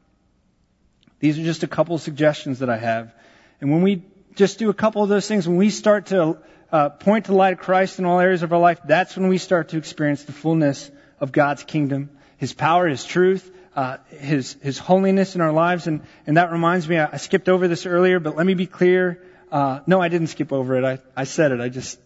These 1.20 1.38
are 1.38 1.44
just 1.44 1.62
a 1.62 1.68
couple 1.68 1.98
suggestions 1.98 2.60
that 2.60 2.70
I 2.70 2.76
have. 2.76 3.14
And 3.60 3.70
when 3.70 3.82
we 3.82 4.04
just 4.34 4.58
do 4.58 4.70
a 4.70 4.74
couple 4.74 5.02
of 5.02 5.08
those 5.08 5.26
things, 5.26 5.48
when 5.48 5.56
we 5.56 5.70
start 5.70 6.06
to 6.06 6.38
uh, 6.70 6.90
point 6.90 7.26
to 7.26 7.32
the 7.32 7.36
light 7.36 7.54
of 7.54 7.58
Christ 7.58 7.98
in 7.98 8.04
all 8.04 8.20
areas 8.20 8.42
of 8.42 8.52
our 8.52 8.60
life, 8.60 8.80
that's 8.84 9.16
when 9.16 9.28
we 9.28 9.38
start 9.38 9.70
to 9.70 9.78
experience 9.78 10.24
the 10.24 10.32
fullness 10.32 10.90
of 11.20 11.32
God's 11.32 11.64
kingdom 11.64 12.10
his 12.38 12.54
power, 12.54 12.86
His 12.86 13.04
truth, 13.04 13.50
uh, 13.76 13.98
His 14.08 14.56
His 14.62 14.78
holiness 14.78 15.34
in 15.34 15.40
our 15.42 15.52
lives. 15.52 15.86
And 15.86 16.02
and 16.26 16.36
that 16.38 16.50
reminds 16.50 16.88
me, 16.88 16.98
I, 16.98 17.10
I 17.12 17.16
skipped 17.18 17.48
over 17.48 17.68
this 17.68 17.84
earlier, 17.84 18.18
but 18.20 18.36
let 18.36 18.46
me 18.46 18.54
be 18.54 18.66
clear. 18.66 19.22
Uh, 19.50 19.80
no, 19.86 20.00
I 20.00 20.08
didn't 20.08 20.28
skip 20.28 20.52
over 20.52 20.76
it. 20.76 20.84
I 20.84 20.98
I 21.16 21.24
said 21.24 21.52
it. 21.52 21.60
I 21.60 21.68
just 21.68 21.98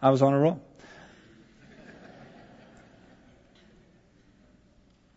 I 0.00 0.10
was 0.10 0.22
on 0.22 0.34
a 0.34 0.38
roll. 0.38 0.60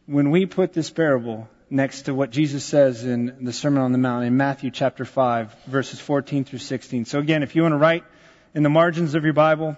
When 0.07 0.31
we 0.31 0.45
put 0.45 0.71
this 0.71 0.89
parable 0.89 1.49
next 1.75 2.03
to 2.03 2.15
what 2.15 2.29
Jesus 2.29 2.63
says 2.63 3.03
in 3.03 3.43
the 3.43 3.51
Sermon 3.51 3.81
on 3.81 3.91
the 3.91 3.97
Mount 3.97 4.23
in 4.23 4.37
Matthew 4.37 4.71
chapter 4.71 5.03
5, 5.03 5.53
verses 5.65 5.99
14 5.99 6.45
through 6.45 6.59
16. 6.59 7.03
So 7.03 7.19
again, 7.19 7.43
if 7.43 7.53
you 7.53 7.63
want 7.63 7.73
to 7.73 7.77
write 7.77 8.05
in 8.53 8.63
the 8.63 8.69
margins 8.69 9.13
of 9.13 9.25
your 9.25 9.33
Bible 9.33 9.75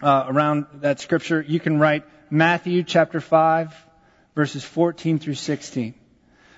uh, 0.00 0.24
around 0.26 0.66
that 0.76 1.00
scripture, 1.00 1.44
you 1.46 1.60
can 1.60 1.78
write 1.78 2.04
Matthew 2.30 2.82
chapter 2.82 3.20
5, 3.20 3.74
verses 4.34 4.64
14 4.64 5.18
through 5.18 5.34
16. 5.34 5.94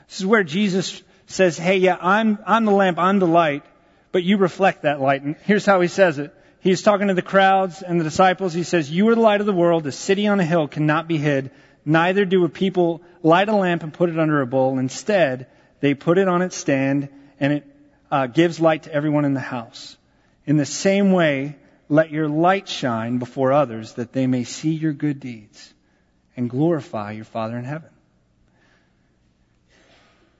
This 0.07 0.21
is 0.21 0.27
where 0.27 0.45
Jesus 0.45 1.03
says, 1.27 1.59
Hey, 1.59 1.79
yeah, 1.79 1.99
I'm, 2.01 2.38
I'm 2.47 2.64
the 2.64 2.71
lamp, 2.71 2.97
I'm 2.97 3.19
the 3.19 3.27
light, 3.27 3.64
but 4.12 4.23
you 4.23 4.37
reflect 4.37 4.83
that 4.83 5.01
light. 5.01 5.23
And 5.23 5.35
here's 5.43 5.67
how 5.67 5.81
he 5.81 5.88
says 5.88 6.21
it. 6.21 6.33
He's 6.61 6.83
talking 6.83 7.09
to 7.09 7.14
the 7.14 7.23
crowds 7.23 7.83
and 7.83 7.99
the 7.99 8.05
disciples. 8.05 8.55
He 8.55 8.62
says, 8.62 8.88
You 8.88 9.09
are 9.09 9.17
the 9.17 9.21
light 9.21 9.40
of 9.40 9.47
the 9.47 9.53
world. 9.53 9.85
A 9.88 9.93
city 9.93 10.29
on 10.29 10.38
a 10.38 10.45
hill 10.45 10.69
cannot 10.69 11.09
be 11.09 11.19
hid. 11.19 11.51
Neither 11.85 12.25
do 12.25 12.44
a 12.44 12.49
people 12.49 13.03
light 13.23 13.49
a 13.49 13.57
lamp 13.57 13.83
and 13.83 13.92
put 13.92 14.09
it 14.09 14.18
under 14.18 14.40
a 14.40 14.47
bowl. 14.47 14.79
Instead, 14.79 15.47
they 15.81 15.94
put 15.94 16.18
it 16.18 16.29
on 16.29 16.42
its 16.42 16.57
stand 16.57 17.09
and 17.38 17.53
it 17.53 17.66
uh, 18.11 18.27
gives 18.27 18.61
light 18.61 18.85
to 18.85 18.92
everyone 18.92 19.25
in 19.25 19.35
the 19.35 19.40
house. 19.40 19.97
In 20.47 20.57
the 20.57 20.66
same 20.66 21.12
way, 21.12 21.57
let 21.88 22.11
your 22.11 22.29
light 22.29 22.68
shine 22.68 23.18
before 23.18 23.53
others 23.53 23.94
that 23.94 24.12
they 24.12 24.27
may 24.27 24.44
see 24.44 24.73
your 24.73 24.92
good 24.92 25.20
deeds 25.20 25.73
and 26.37 26.49
glorify 26.49 27.12
your 27.12 27.25
Father 27.25 27.57
in 27.57 27.64
heaven. 27.64 27.90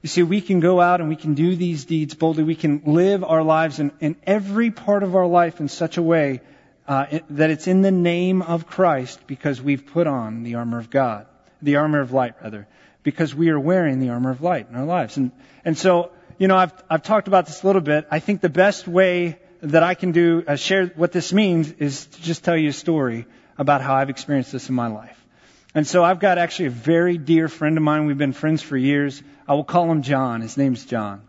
You 0.01 0.09
see, 0.09 0.23
we 0.23 0.41
can 0.41 0.59
go 0.59 0.79
out 0.79 0.99
and 0.99 1.09
we 1.09 1.15
can 1.15 1.33
do 1.33 1.55
these 1.55 1.85
deeds 1.85 2.13
boldly. 2.13 2.43
We 2.43 2.55
can 2.55 2.83
live 2.85 3.23
our 3.23 3.41
lives 3.41 3.79
in, 3.79 3.91
in 3.99 4.15
every 4.23 4.69
part 4.69 5.01
of 5.01 5.15
our 5.15 5.25
life 5.25 5.59
in 5.59 5.67
such 5.67 5.97
a 5.97 6.01
way 6.01 6.41
uh, 6.87 7.07
that 7.31 7.49
it's 7.49 7.67
in 7.67 7.81
the 7.81 7.91
name 7.91 8.41
of 8.43 8.67
Christ 8.67 9.19
because 9.25 9.61
we've 9.61 9.85
put 9.87 10.05
on 10.05 10.43
the 10.43 10.55
armor 10.55 10.77
of 10.77 10.89
God, 10.89 11.25
the 11.65 11.75
armor 11.77 11.99
of 11.99 12.13
light, 12.13 12.35
rather, 12.41 12.67
because 13.03 13.35
we 13.35 13.49
are 13.49 13.59
wearing 13.59 13.99
the 13.99 14.09
armor 14.09 14.31
of 14.31 14.41
light 14.41 14.69
in 14.69 14.75
our 14.75 14.85
lives. 14.85 15.17
And, 15.17 15.31
and 15.65 15.77
so, 15.77 16.11
you 16.37 16.47
know, 16.47 16.55
I've, 16.55 16.73
I've 16.89 17.03
talked 17.03 17.27
about 17.27 17.45
this 17.45 17.63
a 17.63 17.67
little 17.67 17.81
bit. 17.81 18.07
I 18.09 18.19
think 18.19 18.41
the 18.41 18.49
best 18.49 18.87
way 18.87 19.39
that 19.61 19.83
I 19.83 19.95
can 19.95 20.11
do, 20.11 20.43
uh, 20.47 20.55
share 20.55 20.87
what 20.95 21.11
this 21.11 21.33
means 21.33 21.71
is 21.71 22.05
to 22.05 22.21
just 22.21 22.43
tell 22.43 22.55
you 22.55 22.69
a 22.69 22.73
story 22.73 23.25
about 23.57 23.81
how 23.81 23.95
I've 23.95 24.09
experienced 24.09 24.51
this 24.51 24.69
in 24.69 24.75
my 24.75 24.87
life. 24.87 25.19
And 25.73 25.85
so 25.85 26.03
I've 26.03 26.19
got 26.19 26.37
actually 26.37 26.67
a 26.67 26.71
very 26.71 27.17
dear 27.17 27.47
friend 27.47 27.77
of 27.77 27.83
mine. 27.83 28.05
We've 28.05 28.17
been 28.17 28.33
friends 28.33 28.61
for 28.61 28.77
years. 28.77 29.21
I 29.47 29.55
will 29.55 29.63
call 29.63 29.91
him 29.91 30.03
John. 30.03 30.41
His 30.41 30.55
name's 30.55 30.85
John. 30.85 31.21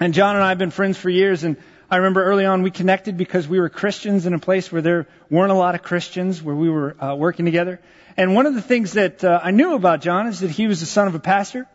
And 0.00 0.12
John 0.12 0.36
and 0.36 0.44
I 0.44 0.50
have 0.50 0.58
been 0.58 0.70
friends 0.70 0.98
for 0.98 1.08
years. 1.08 1.44
And 1.44 1.56
I 1.94 1.98
remember 1.98 2.24
early 2.24 2.44
on 2.44 2.62
we 2.62 2.72
connected 2.72 3.16
because 3.16 3.46
we 3.46 3.60
were 3.60 3.68
Christians 3.68 4.26
in 4.26 4.34
a 4.34 4.40
place 4.40 4.72
where 4.72 4.82
there 4.82 5.06
weren't 5.30 5.52
a 5.52 5.54
lot 5.54 5.76
of 5.76 5.84
Christians, 5.84 6.42
where 6.42 6.56
we 6.56 6.68
were 6.68 7.00
uh, 7.00 7.14
working 7.14 7.44
together. 7.44 7.80
And 8.16 8.34
one 8.34 8.46
of 8.46 8.54
the 8.54 8.60
things 8.60 8.94
that 8.94 9.22
uh, 9.22 9.38
I 9.40 9.52
knew 9.52 9.74
about 9.74 10.00
John 10.00 10.26
is 10.26 10.40
that 10.40 10.50
he 10.50 10.66
was 10.66 10.80
the 10.80 10.86
son 10.86 11.06
of 11.06 11.14
a 11.14 11.20
pastor. 11.20 11.68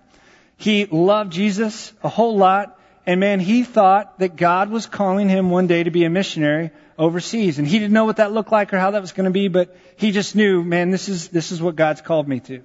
He 0.58 0.86
loved 0.88 1.32
Jesus 1.32 1.94
a 2.04 2.10
whole 2.10 2.36
lot. 2.36 2.78
And 3.06 3.22
man, 3.22 3.40
he 3.40 3.64
thought 3.64 4.20
that 4.20 4.36
God 4.36 4.70
was 4.70 4.88
calling 4.88 5.30
him 5.30 5.52
one 5.52 5.68
day 5.68 5.84
to 5.84 5.90
be 5.90 6.04
a 6.04 6.10
missionary 6.10 6.72
overseas. 6.98 7.58
And 7.58 7.66
he 7.66 7.80
didn't 7.80 7.94
know 7.94 8.04
what 8.04 8.18
that 8.18 8.34
looked 8.34 8.52
like 8.52 8.74
or 8.74 8.78
how 8.78 8.92
that 8.92 9.00
was 9.00 9.14
going 9.14 9.24
to 9.24 9.32
be, 9.32 9.48
but 9.48 9.74
he 9.96 10.12
just 10.12 10.36
knew, 10.36 10.66
man, 10.66 10.90
this 10.90 11.08
is, 11.08 11.30
this 11.30 11.54
is 11.54 11.62
what 11.62 11.78
God's 11.78 12.02
called 12.02 12.28
me 12.28 12.42
to. 12.42 12.62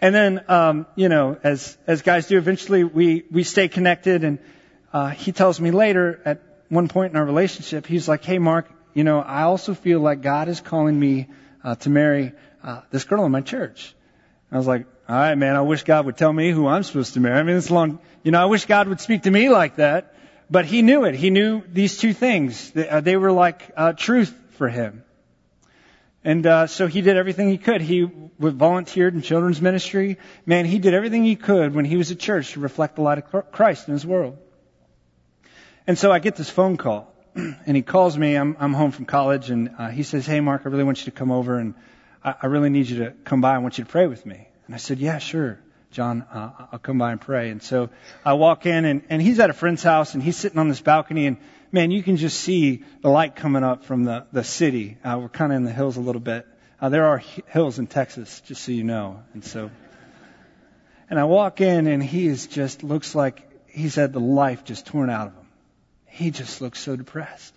And 0.00 0.12
then, 0.12 0.44
um, 0.48 0.86
you 0.96 1.08
know, 1.08 1.38
as, 1.44 1.78
as 1.86 2.02
guys 2.02 2.26
do, 2.26 2.38
eventually 2.38 2.82
we, 2.82 3.22
we 3.30 3.44
stay 3.44 3.68
connected 3.68 4.24
and, 4.24 4.40
uh, 4.92 5.10
he 5.10 5.32
tells 5.32 5.60
me 5.60 5.70
later 5.70 6.20
at 6.24 6.47
one 6.68 6.88
point 6.88 7.12
in 7.12 7.18
our 7.18 7.24
relationship, 7.24 7.86
he's 7.86 8.08
like, 8.08 8.24
hey 8.24 8.38
Mark, 8.38 8.70
you 8.94 9.04
know, 9.04 9.20
I 9.20 9.42
also 9.42 9.74
feel 9.74 10.00
like 10.00 10.22
God 10.22 10.48
is 10.48 10.60
calling 10.60 10.98
me, 10.98 11.28
uh, 11.64 11.74
to 11.76 11.90
marry, 11.90 12.32
uh, 12.62 12.82
this 12.90 13.04
girl 13.04 13.24
in 13.24 13.32
my 13.32 13.40
church. 13.40 13.94
I 14.50 14.56
was 14.56 14.66
like, 14.66 14.86
all 15.08 15.16
right, 15.16 15.34
man, 15.34 15.56
I 15.56 15.62
wish 15.62 15.84
God 15.84 16.06
would 16.06 16.16
tell 16.16 16.32
me 16.32 16.50
who 16.50 16.66
I'm 16.66 16.82
supposed 16.82 17.14
to 17.14 17.20
marry. 17.20 17.38
I 17.38 17.42
mean, 17.42 17.56
it's 17.56 17.70
long, 17.70 17.98
you 18.22 18.30
know, 18.30 18.40
I 18.40 18.46
wish 18.46 18.66
God 18.66 18.88
would 18.88 19.00
speak 19.00 19.22
to 19.22 19.30
me 19.30 19.48
like 19.48 19.76
that. 19.76 20.14
But 20.50 20.64
he 20.64 20.82
knew 20.82 21.04
it. 21.04 21.14
He 21.14 21.30
knew 21.30 21.62
these 21.70 21.98
two 21.98 22.14
things. 22.14 22.70
They, 22.70 22.88
uh, 22.88 23.00
they 23.00 23.16
were 23.16 23.32
like 23.32 23.70
uh, 23.76 23.92
truth 23.92 24.34
for 24.52 24.68
him. 24.68 25.04
And 26.24 26.46
uh, 26.46 26.66
so 26.66 26.86
he 26.86 27.02
did 27.02 27.16
everything 27.16 27.50
he 27.50 27.58
could. 27.58 27.80
He 27.80 28.08
volunteered 28.38 29.14
in 29.14 29.22
children's 29.22 29.60
ministry. 29.60 30.18
Man, 30.46 30.64
he 30.64 30.78
did 30.78 30.94
everything 30.94 31.24
he 31.24 31.36
could 31.36 31.74
when 31.74 31.84
he 31.84 31.96
was 31.96 32.10
at 32.10 32.18
church 32.18 32.52
to 32.52 32.60
reflect 32.60 32.96
the 32.96 33.02
light 33.02 33.18
of 33.18 33.52
Christ 33.52 33.88
in 33.88 33.92
his 33.92 34.06
world. 34.06 34.38
And 35.88 35.98
so 35.98 36.12
I 36.12 36.20
get 36.20 36.36
this 36.36 36.50
phone 36.50 36.76
call, 36.76 37.12
and 37.34 37.76
he 37.76 37.82
calls 37.82 38.16
me. 38.16 38.36
I'm, 38.36 38.56
I'm 38.60 38.74
home 38.74 38.92
from 38.92 39.06
college, 39.06 39.50
and 39.50 39.70
uh, 39.76 39.88
he 39.88 40.04
says, 40.04 40.24
"Hey, 40.24 40.38
Mark, 40.38 40.62
I 40.64 40.68
really 40.68 40.84
want 40.84 40.98
you 40.98 41.06
to 41.06 41.10
come 41.10 41.32
over, 41.32 41.58
and 41.58 41.74
I, 42.22 42.34
I 42.42 42.46
really 42.46 42.70
need 42.70 42.88
you 42.88 43.04
to 43.04 43.10
come 43.24 43.40
by. 43.40 43.56
I 43.56 43.58
want 43.58 43.78
you 43.78 43.84
to 43.84 43.90
pray 43.90 44.06
with 44.06 44.24
me." 44.24 44.46
And 44.68 44.74
I 44.74 44.78
said, 44.78 44.98
Yeah, 44.98 45.18
sure. 45.18 45.58
John, 45.90 46.22
uh, 46.30 46.50
I'll 46.72 46.78
come 46.78 46.98
by 46.98 47.12
and 47.12 47.20
pray. 47.20 47.48
And 47.48 47.62
so 47.62 47.88
I 48.22 48.34
walk 48.34 48.66
in 48.66 48.84
and, 48.84 49.02
and 49.08 49.22
he's 49.22 49.40
at 49.40 49.48
a 49.48 49.54
friend's 49.54 49.82
house 49.82 50.12
and 50.12 50.22
he's 50.22 50.36
sitting 50.36 50.58
on 50.58 50.68
this 50.68 50.82
balcony 50.82 51.26
and 51.26 51.38
man, 51.72 51.90
you 51.90 52.02
can 52.02 52.18
just 52.18 52.38
see 52.38 52.84
the 53.00 53.08
light 53.08 53.34
coming 53.34 53.64
up 53.64 53.84
from 53.84 54.04
the, 54.04 54.26
the 54.30 54.44
city. 54.44 54.98
Uh, 55.02 55.18
we're 55.22 55.30
kind 55.30 55.50
of 55.50 55.56
in 55.56 55.64
the 55.64 55.72
hills 55.72 55.96
a 55.96 56.00
little 56.00 56.20
bit. 56.20 56.46
Uh, 56.78 56.90
there 56.90 57.06
are 57.06 57.22
hills 57.46 57.78
in 57.78 57.86
Texas, 57.86 58.42
just 58.42 58.62
so 58.62 58.70
you 58.70 58.84
know. 58.84 59.22
And 59.32 59.42
so, 59.42 59.70
and 61.08 61.18
I 61.18 61.24
walk 61.24 61.62
in 61.62 61.86
and 61.86 62.02
he 62.02 62.26
is 62.26 62.46
just 62.46 62.82
looks 62.82 63.14
like 63.14 63.50
he's 63.66 63.94
had 63.94 64.12
the 64.12 64.20
life 64.20 64.64
just 64.64 64.84
torn 64.84 65.08
out 65.08 65.28
of 65.28 65.32
him. 65.32 65.47
He 66.08 66.30
just 66.30 66.60
looked 66.60 66.76
so 66.76 66.96
depressed. 66.96 67.54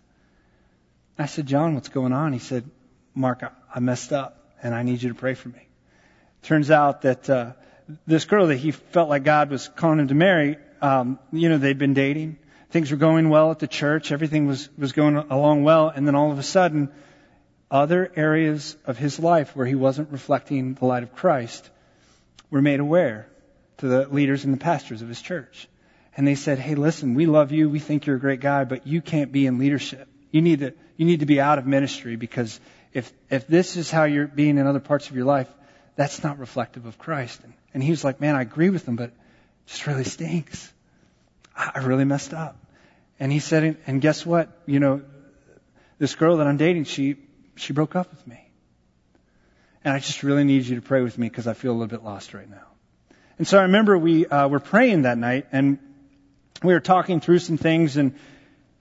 I 1.18 1.26
said, 1.26 1.46
John, 1.46 1.76
what's 1.76 1.90
going 1.90 2.14
on? 2.14 2.34
He 2.34 2.40
said, 2.40 2.70
Mark, 3.14 3.44
I, 3.74 3.80
messed 3.80 4.14
up 4.14 4.56
and 4.64 4.74
I 4.74 4.84
need 4.84 5.02
you 5.02 5.10
to 5.10 5.16
pray 5.16 5.34
for 5.34 5.50
me. 5.50 5.68
Turns 6.44 6.72
out 6.72 7.04
that 7.04 7.30
uh, 7.30 7.54
this 8.08 8.26
girl 8.26 8.48
that 8.48 8.56
he 8.56 8.72
felt 8.72 9.10
like 9.10 9.24
God 9.24 9.50
was 9.50 9.68
calling 9.68 10.00
him 10.00 10.08
to 10.08 10.16
marry, 10.16 10.58
um, 10.82 11.20
you 11.32 11.50
know, 11.50 11.58
they'd 11.58 11.78
been 11.78 11.94
dating. 11.94 12.38
Things 12.72 12.90
were 12.90 12.98
going 12.98 13.30
well 13.30 13.52
at 13.52 13.60
the 13.60 13.68
church. 13.68 14.12
Everything 14.12 14.48
was, 14.48 14.70
was 14.78 14.94
going 14.94 15.16
along 15.16 15.64
well. 15.64 15.90
And 15.90 16.08
then 16.08 16.16
all 16.16 16.32
of 16.32 16.40
a 16.40 16.44
sudden, 16.44 16.90
other 17.70 18.12
areas 18.16 18.78
of 18.86 18.98
his 18.98 19.20
life 19.20 19.56
where 19.56 19.66
he 19.66 19.76
wasn't 19.76 20.12
reflecting 20.12 20.74
the 20.74 20.86
light 20.86 21.04
of 21.04 21.14
Christ 21.14 21.70
were 22.50 22.62
made 22.62 22.80
aware 22.80 23.28
to 23.78 23.88
the 23.88 24.08
leaders 24.08 24.46
and 24.46 24.54
the 24.54 24.58
pastors 24.58 25.02
of 25.02 25.08
his 25.08 25.22
church. 25.22 25.68
And 26.16 26.28
they 26.28 26.36
said, 26.36 26.60
Hey, 26.60 26.76
listen, 26.76 27.14
we 27.14 27.26
love 27.26 27.52
you. 27.52 27.70
We 27.70 27.80
think 27.80 28.06
you're 28.06 28.18
a 28.18 28.20
great 28.20 28.42
guy, 28.42 28.64
but 28.66 28.86
you 28.86 29.02
can't 29.02 29.32
be 29.32 29.46
in 29.46 29.58
leadership. 29.58 30.08
You 30.32 30.42
need 30.42 30.60
to, 30.60 30.74
you 30.98 31.06
need 31.06 31.22
to 31.22 31.26
be 31.26 31.40
out 31.40 31.58
of 31.58 31.66
ministry 31.66 32.16
because 32.16 32.60
if, 32.94 33.12
if 33.30 33.48
this 33.48 33.78
is 33.78 33.90
how 33.90 34.04
you're 34.04 34.28
being 34.28 34.58
in 34.58 34.68
other 34.68 34.80
parts 34.80 35.10
of 35.10 35.16
your 35.16 35.26
life, 35.26 35.48
that's 35.96 36.24
not 36.24 36.40
reflective 36.40 36.86
of 36.86 36.98
Christ. 36.98 37.42
And, 37.44 37.54
and 37.74 37.84
he 37.84 37.92
was 37.92 38.04
like, 38.04 38.20
man, 38.20 38.36
I 38.36 38.42
agree 38.42 38.70
with 38.70 38.86
them, 38.86 38.96
but 38.96 39.10
it 39.10 39.14
just 39.68 39.88
really 39.88 40.04
stinks. 40.04 40.72
I 41.56 41.80
really 41.80 42.06
messed 42.06 42.34
up. 42.34 42.58
And 43.20 43.32
he 43.32 43.40
said, 43.40 43.78
and 43.86 44.02
guess 44.02 44.26
what? 44.26 44.50
You 44.66 44.80
know, 44.80 45.02
this 46.00 46.16
girl 46.16 46.38
that 46.38 46.48
I'm 46.48 46.58
dating, 46.58 46.86
she, 46.86 47.18
she 47.56 47.74
broke 47.74 47.96
up 47.96 48.10
with 48.10 48.26
me. 48.26 48.50
And 49.84 49.94
I 49.94 50.00
just 50.00 50.24
really 50.24 50.44
need 50.44 50.66
you 50.66 50.76
to 50.76 50.82
pray 50.82 51.02
with 51.02 51.18
me 51.18 51.30
because 51.30 51.48
I 51.48 51.54
feel 51.54 51.72
a 51.72 51.74
little 51.74 51.88
bit 51.88 52.04
lost 52.04 52.34
right 52.34 52.50
now. 52.50 52.68
And 53.38 53.48
so 53.48 53.58
I 53.58 53.64
remember 53.64 53.98
we 53.98 54.26
uh, 54.26 54.48
were 54.48 54.60
praying 54.60 55.04
that 55.04 55.18
night 55.18 55.48
and 55.52 55.80
we 56.64 56.74
were 56.74 56.80
talking 56.80 57.20
through 57.20 57.40
some 57.40 57.58
things 57.58 57.98
and, 57.98 58.16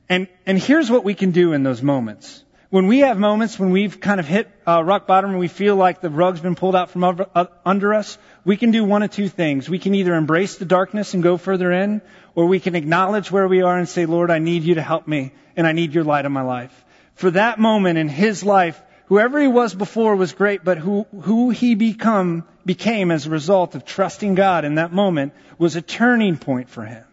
and, 0.08 0.28
and 0.46 0.58
here's 0.58 0.90
what 0.90 1.04
we 1.04 1.14
can 1.14 1.30
do 1.30 1.52
in 1.52 1.62
those 1.62 1.82
moments 1.82 2.44
when 2.70 2.86
we 2.86 3.00
have 3.00 3.18
moments 3.18 3.58
when 3.58 3.72
we've 3.72 3.98
kind 3.98 4.20
of 4.20 4.28
hit 4.28 4.48
uh, 4.64 4.82
rock 4.82 5.08
bottom 5.08 5.30
and 5.30 5.40
we 5.40 5.48
feel 5.48 5.74
like 5.74 6.00
the 6.00 6.08
rug's 6.08 6.40
been 6.40 6.54
pulled 6.54 6.76
out 6.76 6.90
from 6.90 7.02
over, 7.02 7.26
uh, 7.34 7.46
under 7.66 7.92
us, 7.92 8.16
we 8.44 8.56
can 8.56 8.70
do 8.70 8.84
one 8.84 9.02
of 9.02 9.10
two 9.10 9.28
things. 9.28 9.68
We 9.68 9.80
can 9.80 9.92
either 9.96 10.14
embrace 10.14 10.56
the 10.56 10.64
darkness 10.64 11.12
and 11.12 11.22
go 11.22 11.36
further 11.36 11.72
in, 11.72 12.00
or 12.36 12.46
we 12.46 12.60
can 12.60 12.76
acknowledge 12.76 13.30
where 13.30 13.48
we 13.48 13.62
are 13.62 13.76
and 13.76 13.88
say, 13.88 14.06
Lord, 14.06 14.30
I 14.30 14.38
need 14.38 14.62
you 14.62 14.76
to 14.76 14.82
help 14.82 15.08
me, 15.08 15.32
and 15.56 15.66
I 15.66 15.72
need 15.72 15.94
your 15.94 16.04
light 16.04 16.26
in 16.26 16.32
my 16.32 16.42
life. 16.42 16.84
For 17.14 17.32
that 17.32 17.58
moment 17.58 17.98
in 17.98 18.08
his 18.08 18.44
life, 18.44 18.80
whoever 19.06 19.40
he 19.40 19.48
was 19.48 19.74
before 19.74 20.14
was 20.14 20.32
great, 20.32 20.62
but 20.62 20.78
who, 20.78 21.06
who 21.22 21.50
he 21.50 21.74
become, 21.74 22.46
became 22.64 23.10
as 23.10 23.26
a 23.26 23.30
result 23.30 23.74
of 23.74 23.84
trusting 23.84 24.36
God 24.36 24.64
in 24.64 24.76
that 24.76 24.92
moment 24.92 25.32
was 25.58 25.74
a 25.74 25.82
turning 25.82 26.36
point 26.36 26.70
for 26.70 26.84
him. 26.84 27.04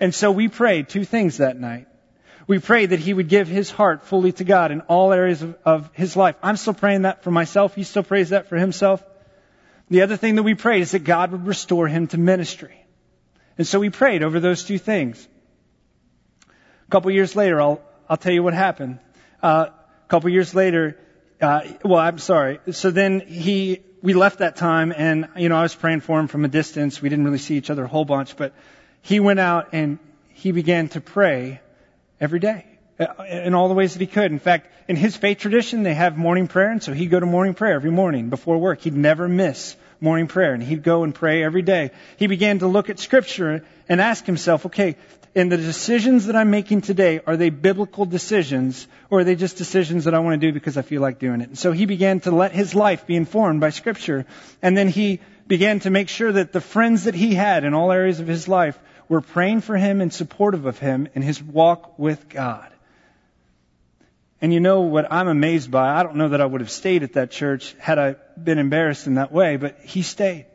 And 0.00 0.14
so 0.14 0.30
we 0.32 0.48
prayed 0.48 0.88
two 0.88 1.04
things 1.04 1.38
that 1.38 1.58
night. 1.58 1.86
We 2.46 2.58
prayed 2.58 2.90
that 2.90 3.00
he 3.00 3.14
would 3.14 3.28
give 3.28 3.48
his 3.48 3.70
heart 3.70 4.04
fully 4.04 4.32
to 4.32 4.44
God 4.44 4.70
in 4.70 4.82
all 4.82 5.12
areas 5.12 5.42
of, 5.42 5.56
of, 5.64 5.90
his 5.94 6.14
life. 6.14 6.36
I'm 6.42 6.56
still 6.56 6.74
praying 6.74 7.02
that 7.02 7.22
for 7.22 7.30
myself. 7.30 7.74
He 7.74 7.84
still 7.84 8.02
prays 8.02 8.30
that 8.30 8.48
for 8.48 8.56
himself. 8.56 9.02
The 9.88 10.02
other 10.02 10.16
thing 10.16 10.34
that 10.34 10.42
we 10.42 10.54
prayed 10.54 10.82
is 10.82 10.90
that 10.92 11.04
God 11.04 11.32
would 11.32 11.46
restore 11.46 11.88
him 11.88 12.06
to 12.08 12.18
ministry. 12.18 12.84
And 13.56 13.66
so 13.66 13.78
we 13.78 13.90
prayed 13.90 14.22
over 14.22 14.40
those 14.40 14.64
two 14.64 14.78
things. 14.78 15.26
A 16.48 16.90
couple 16.90 17.10
years 17.12 17.34
later, 17.34 17.60
I'll, 17.60 17.80
I'll 18.08 18.16
tell 18.16 18.32
you 18.32 18.42
what 18.42 18.52
happened. 18.52 18.98
Uh, 19.42 19.66
a 19.68 20.08
couple 20.08 20.28
years 20.28 20.54
later, 20.54 20.98
uh, 21.40 21.62
well, 21.82 22.00
I'm 22.00 22.18
sorry. 22.18 22.60
So 22.72 22.90
then 22.90 23.20
he, 23.20 23.80
we 24.02 24.12
left 24.12 24.40
that 24.40 24.56
time 24.56 24.92
and, 24.94 25.28
you 25.36 25.48
know, 25.48 25.56
I 25.56 25.62
was 25.62 25.74
praying 25.74 26.00
for 26.00 26.20
him 26.20 26.28
from 26.28 26.44
a 26.44 26.48
distance. 26.48 27.00
We 27.00 27.08
didn't 27.08 27.24
really 27.24 27.38
see 27.38 27.56
each 27.56 27.70
other 27.70 27.84
a 27.84 27.88
whole 27.88 28.04
bunch, 28.04 28.36
but 28.36 28.54
he 29.04 29.20
went 29.20 29.38
out 29.38 29.68
and 29.72 29.98
he 30.32 30.50
began 30.50 30.88
to 30.88 31.00
pray 31.00 31.60
every 32.20 32.40
day 32.40 32.64
uh, 32.98 33.22
in 33.24 33.54
all 33.54 33.68
the 33.68 33.74
ways 33.74 33.92
that 33.92 34.00
he 34.00 34.06
could. 34.06 34.32
In 34.32 34.38
fact, 34.38 34.70
in 34.88 34.96
his 34.96 35.14
faith 35.14 35.38
tradition, 35.38 35.82
they 35.82 35.92
have 35.92 36.16
morning 36.16 36.48
prayer, 36.48 36.70
and 36.70 36.82
so 36.82 36.92
he'd 36.92 37.10
go 37.10 37.20
to 37.20 37.26
morning 37.26 37.52
prayer 37.52 37.74
every 37.74 37.90
morning 37.90 38.30
before 38.30 38.56
work. 38.56 38.80
He'd 38.80 38.94
never 38.94 39.28
miss 39.28 39.76
morning 40.00 40.26
prayer, 40.26 40.54
and 40.54 40.62
he'd 40.62 40.82
go 40.82 41.04
and 41.04 41.14
pray 41.14 41.44
every 41.44 41.60
day. 41.60 41.90
He 42.16 42.28
began 42.28 42.60
to 42.60 42.66
look 42.66 42.88
at 42.88 42.98
Scripture 42.98 43.64
and 43.90 44.00
ask 44.00 44.24
himself, 44.24 44.64
okay, 44.66 44.96
in 45.34 45.50
the 45.50 45.58
decisions 45.58 46.26
that 46.26 46.36
I'm 46.36 46.50
making 46.50 46.80
today, 46.80 47.20
are 47.26 47.36
they 47.36 47.50
biblical 47.50 48.06
decisions, 48.06 48.86
or 49.10 49.20
are 49.20 49.24
they 49.24 49.34
just 49.34 49.58
decisions 49.58 50.04
that 50.04 50.14
I 50.14 50.20
want 50.20 50.40
to 50.40 50.46
do 50.46 50.52
because 50.52 50.78
I 50.78 50.82
feel 50.82 51.02
like 51.02 51.18
doing 51.18 51.42
it? 51.42 51.48
And 51.48 51.58
so 51.58 51.72
he 51.72 51.84
began 51.84 52.20
to 52.20 52.30
let 52.30 52.52
his 52.52 52.74
life 52.74 53.06
be 53.06 53.16
informed 53.16 53.60
by 53.60 53.68
Scripture, 53.68 54.24
and 54.62 54.78
then 54.78 54.88
he 54.88 55.20
began 55.46 55.80
to 55.80 55.90
make 55.90 56.08
sure 56.08 56.32
that 56.32 56.52
the 56.52 56.60
friends 56.60 57.04
that 57.04 57.14
he 57.14 57.34
had 57.34 57.64
in 57.64 57.74
all 57.74 57.92
areas 57.92 58.20
of 58.20 58.26
his 58.26 58.48
life 58.48 58.78
were 59.08 59.20
praying 59.20 59.60
for 59.60 59.76
him 59.76 60.00
and 60.00 60.12
supportive 60.12 60.66
of 60.66 60.78
him 60.78 61.08
in 61.14 61.22
his 61.22 61.42
walk 61.42 61.98
with 61.98 62.28
God. 62.28 62.70
And 64.40 64.52
you 64.52 64.60
know 64.60 64.82
what 64.82 65.10
I'm 65.10 65.28
amazed 65.28 65.70
by? 65.70 65.88
I 65.98 66.02
don't 66.02 66.16
know 66.16 66.28
that 66.28 66.40
I 66.40 66.44
would 66.44 66.60
have 66.60 66.70
stayed 66.70 67.02
at 67.02 67.14
that 67.14 67.30
church 67.30 67.74
had 67.78 67.98
I 67.98 68.16
been 68.42 68.58
embarrassed 68.58 69.06
in 69.06 69.14
that 69.14 69.32
way, 69.32 69.56
but 69.56 69.78
he 69.80 70.02
stayed. 70.02 70.46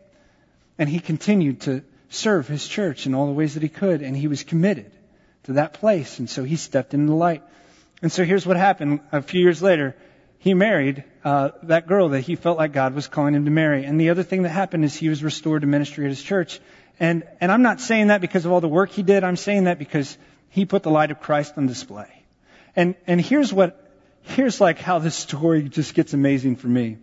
And 0.77 0.87
he 0.87 0.99
continued 0.99 1.61
to 1.61 1.83
serve 2.09 2.47
his 2.47 2.67
church 2.67 3.05
in 3.05 3.15
all 3.15 3.25
the 3.25 3.33
ways 3.33 3.55
that 3.55 3.63
he 3.63 3.69
could, 3.69 4.01
and 4.01 4.15
he 4.15 4.27
was 4.27 4.43
committed 4.43 4.91
to 5.43 5.53
that 5.53 5.73
place. 5.73 6.19
And 6.19 6.29
so 6.29 6.43
he 6.43 6.55
stepped 6.55 6.93
into 6.93 7.07
the 7.07 7.15
light. 7.15 7.43
And 8.01 8.11
so 8.11 8.23
here's 8.23 8.45
what 8.45 8.57
happened 8.57 9.01
a 9.11 9.21
few 9.21 9.41
years 9.41 9.61
later. 9.61 9.95
He 10.37 10.53
married 10.53 11.03
uh, 11.23 11.49
that 11.63 11.87
girl 11.87 12.09
that 12.09 12.21
he 12.21 12.35
felt 12.35 12.57
like 12.57 12.71
God 12.71 12.93
was 12.93 13.07
calling 13.07 13.35
him 13.35 13.45
to 13.45 13.51
marry. 13.51 13.83
And 13.83 13.99
the 13.99 14.11
other 14.11 14.23
thing 14.23 14.43
that 14.43 14.49
happened 14.49 14.85
is 14.85 14.95
he 14.95 15.09
was 15.09 15.23
restored 15.23 15.61
to 15.61 15.67
ministry 15.67 16.05
at 16.05 16.09
his 16.09 16.23
church. 16.23 16.61
And, 16.99 17.23
and 17.39 17.51
I'm 17.51 17.61
not 17.61 17.79
saying 17.79 18.07
that 18.07 18.21
because 18.21 18.45
of 18.45 18.51
all 18.51 18.61
the 18.61 18.67
work 18.67 18.91
he 18.91 19.03
did. 19.03 19.23
I'm 19.23 19.37
saying 19.37 19.65
that 19.65 19.79
because 19.79 20.17
he 20.49 20.65
put 20.65 20.83
the 20.83 20.91
light 20.91 21.11
of 21.11 21.19
Christ 21.19 21.53
on 21.57 21.67
display. 21.67 22.09
And, 22.75 22.95
and 23.07 23.21
here's 23.21 23.53
what, 23.53 23.91
here's 24.21 24.59
like 24.59 24.79
how 24.79 24.99
this 24.99 25.15
story 25.15 25.63
just 25.63 25.93
gets 25.93 26.13
amazing 26.13 26.57
for 26.57 26.67
me. 26.67 26.97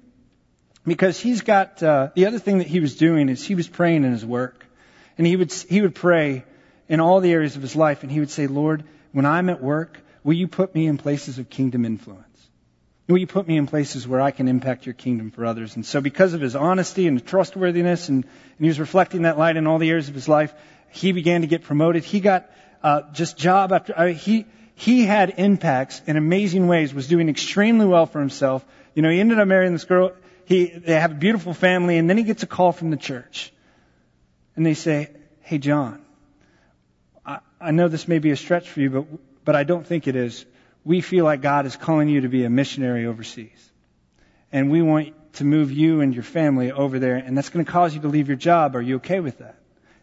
Because 0.86 1.18
he's 1.18 1.40
got, 1.40 1.82
uh, 1.82 2.10
the 2.14 2.26
other 2.26 2.38
thing 2.38 2.58
that 2.58 2.66
he 2.66 2.80
was 2.80 2.96
doing 2.96 3.28
is 3.28 3.44
he 3.44 3.54
was 3.54 3.66
praying 3.66 4.04
in 4.04 4.12
his 4.12 4.24
work. 4.24 4.64
And 5.18 5.26
he 5.26 5.34
would, 5.36 5.52
he 5.52 5.80
would 5.80 5.94
pray 5.94 6.44
in 6.88 7.00
all 7.00 7.20
the 7.20 7.32
areas 7.32 7.56
of 7.56 7.62
his 7.62 7.74
life 7.74 8.02
and 8.02 8.12
he 8.12 8.20
would 8.20 8.30
say, 8.30 8.46
Lord, 8.46 8.84
when 9.12 9.24
I'm 9.26 9.48
at 9.48 9.62
work, 9.62 9.98
will 10.22 10.34
you 10.34 10.46
put 10.46 10.74
me 10.74 10.86
in 10.86 10.98
places 10.98 11.38
of 11.38 11.48
kingdom 11.48 11.84
influence? 11.84 12.35
Will 13.08 13.18
you 13.18 13.26
put 13.28 13.46
me 13.46 13.56
in 13.56 13.66
places 13.68 14.06
where 14.06 14.20
I 14.20 14.32
can 14.32 14.48
impact 14.48 14.84
your 14.84 14.94
kingdom 14.94 15.30
for 15.30 15.46
others? 15.46 15.76
And 15.76 15.86
so 15.86 16.00
because 16.00 16.34
of 16.34 16.40
his 16.40 16.56
honesty 16.56 17.06
and 17.06 17.24
trustworthiness 17.24 18.08
and, 18.08 18.24
and 18.24 18.58
he 18.58 18.66
was 18.66 18.80
reflecting 18.80 19.22
that 19.22 19.38
light 19.38 19.56
in 19.56 19.66
all 19.68 19.78
the 19.78 19.88
areas 19.88 20.08
of 20.08 20.14
his 20.14 20.28
life, 20.28 20.52
he 20.90 21.12
began 21.12 21.42
to 21.42 21.46
get 21.46 21.62
promoted. 21.62 22.02
He 22.02 22.18
got 22.18 22.50
uh, 22.82 23.02
just 23.12 23.36
job 23.36 23.72
after 23.72 23.96
uh, 23.96 24.06
he 24.08 24.46
he 24.74 25.04
had 25.04 25.34
impacts 25.38 26.02
in 26.06 26.16
amazing 26.16 26.66
ways. 26.66 26.92
Was 26.92 27.06
doing 27.06 27.28
extremely 27.28 27.86
well 27.86 28.06
for 28.06 28.18
himself. 28.20 28.64
You 28.94 29.02
know, 29.02 29.10
he 29.10 29.20
ended 29.20 29.38
up 29.38 29.46
marrying 29.46 29.72
this 29.72 29.84
girl. 29.84 30.12
He 30.44 30.66
they 30.66 30.94
have 30.94 31.12
a 31.12 31.14
beautiful 31.14 31.54
family, 31.54 31.98
and 31.98 32.10
then 32.10 32.18
he 32.18 32.24
gets 32.24 32.42
a 32.42 32.46
call 32.46 32.72
from 32.72 32.90
the 32.90 32.96
church, 32.96 33.52
and 34.56 34.66
they 34.66 34.74
say, 34.74 35.10
"Hey, 35.40 35.58
John, 35.58 36.02
I, 37.24 37.38
I 37.60 37.70
know 37.70 37.88
this 37.88 38.08
may 38.08 38.18
be 38.18 38.30
a 38.30 38.36
stretch 38.36 38.68
for 38.68 38.80
you, 38.80 38.90
but 38.90 39.06
but 39.44 39.56
I 39.56 39.64
don't 39.64 39.86
think 39.86 40.06
it 40.08 40.16
is 40.16 40.44
we 40.86 41.00
feel 41.00 41.24
like 41.24 41.42
God 41.42 41.66
is 41.66 41.74
calling 41.74 42.08
you 42.08 42.20
to 42.20 42.28
be 42.28 42.44
a 42.44 42.48
missionary 42.48 43.06
overseas. 43.06 43.72
And 44.52 44.70
we 44.70 44.82
want 44.82 45.14
to 45.34 45.44
move 45.44 45.72
you 45.72 46.00
and 46.00 46.14
your 46.14 46.22
family 46.22 46.70
over 46.70 47.00
there, 47.00 47.16
and 47.16 47.36
that's 47.36 47.48
going 47.48 47.64
to 47.64 47.70
cause 47.70 47.92
you 47.92 48.02
to 48.02 48.08
leave 48.08 48.28
your 48.28 48.36
job. 48.36 48.76
Are 48.76 48.80
you 48.80 48.96
okay 48.96 49.18
with 49.18 49.38
that? 49.38 49.56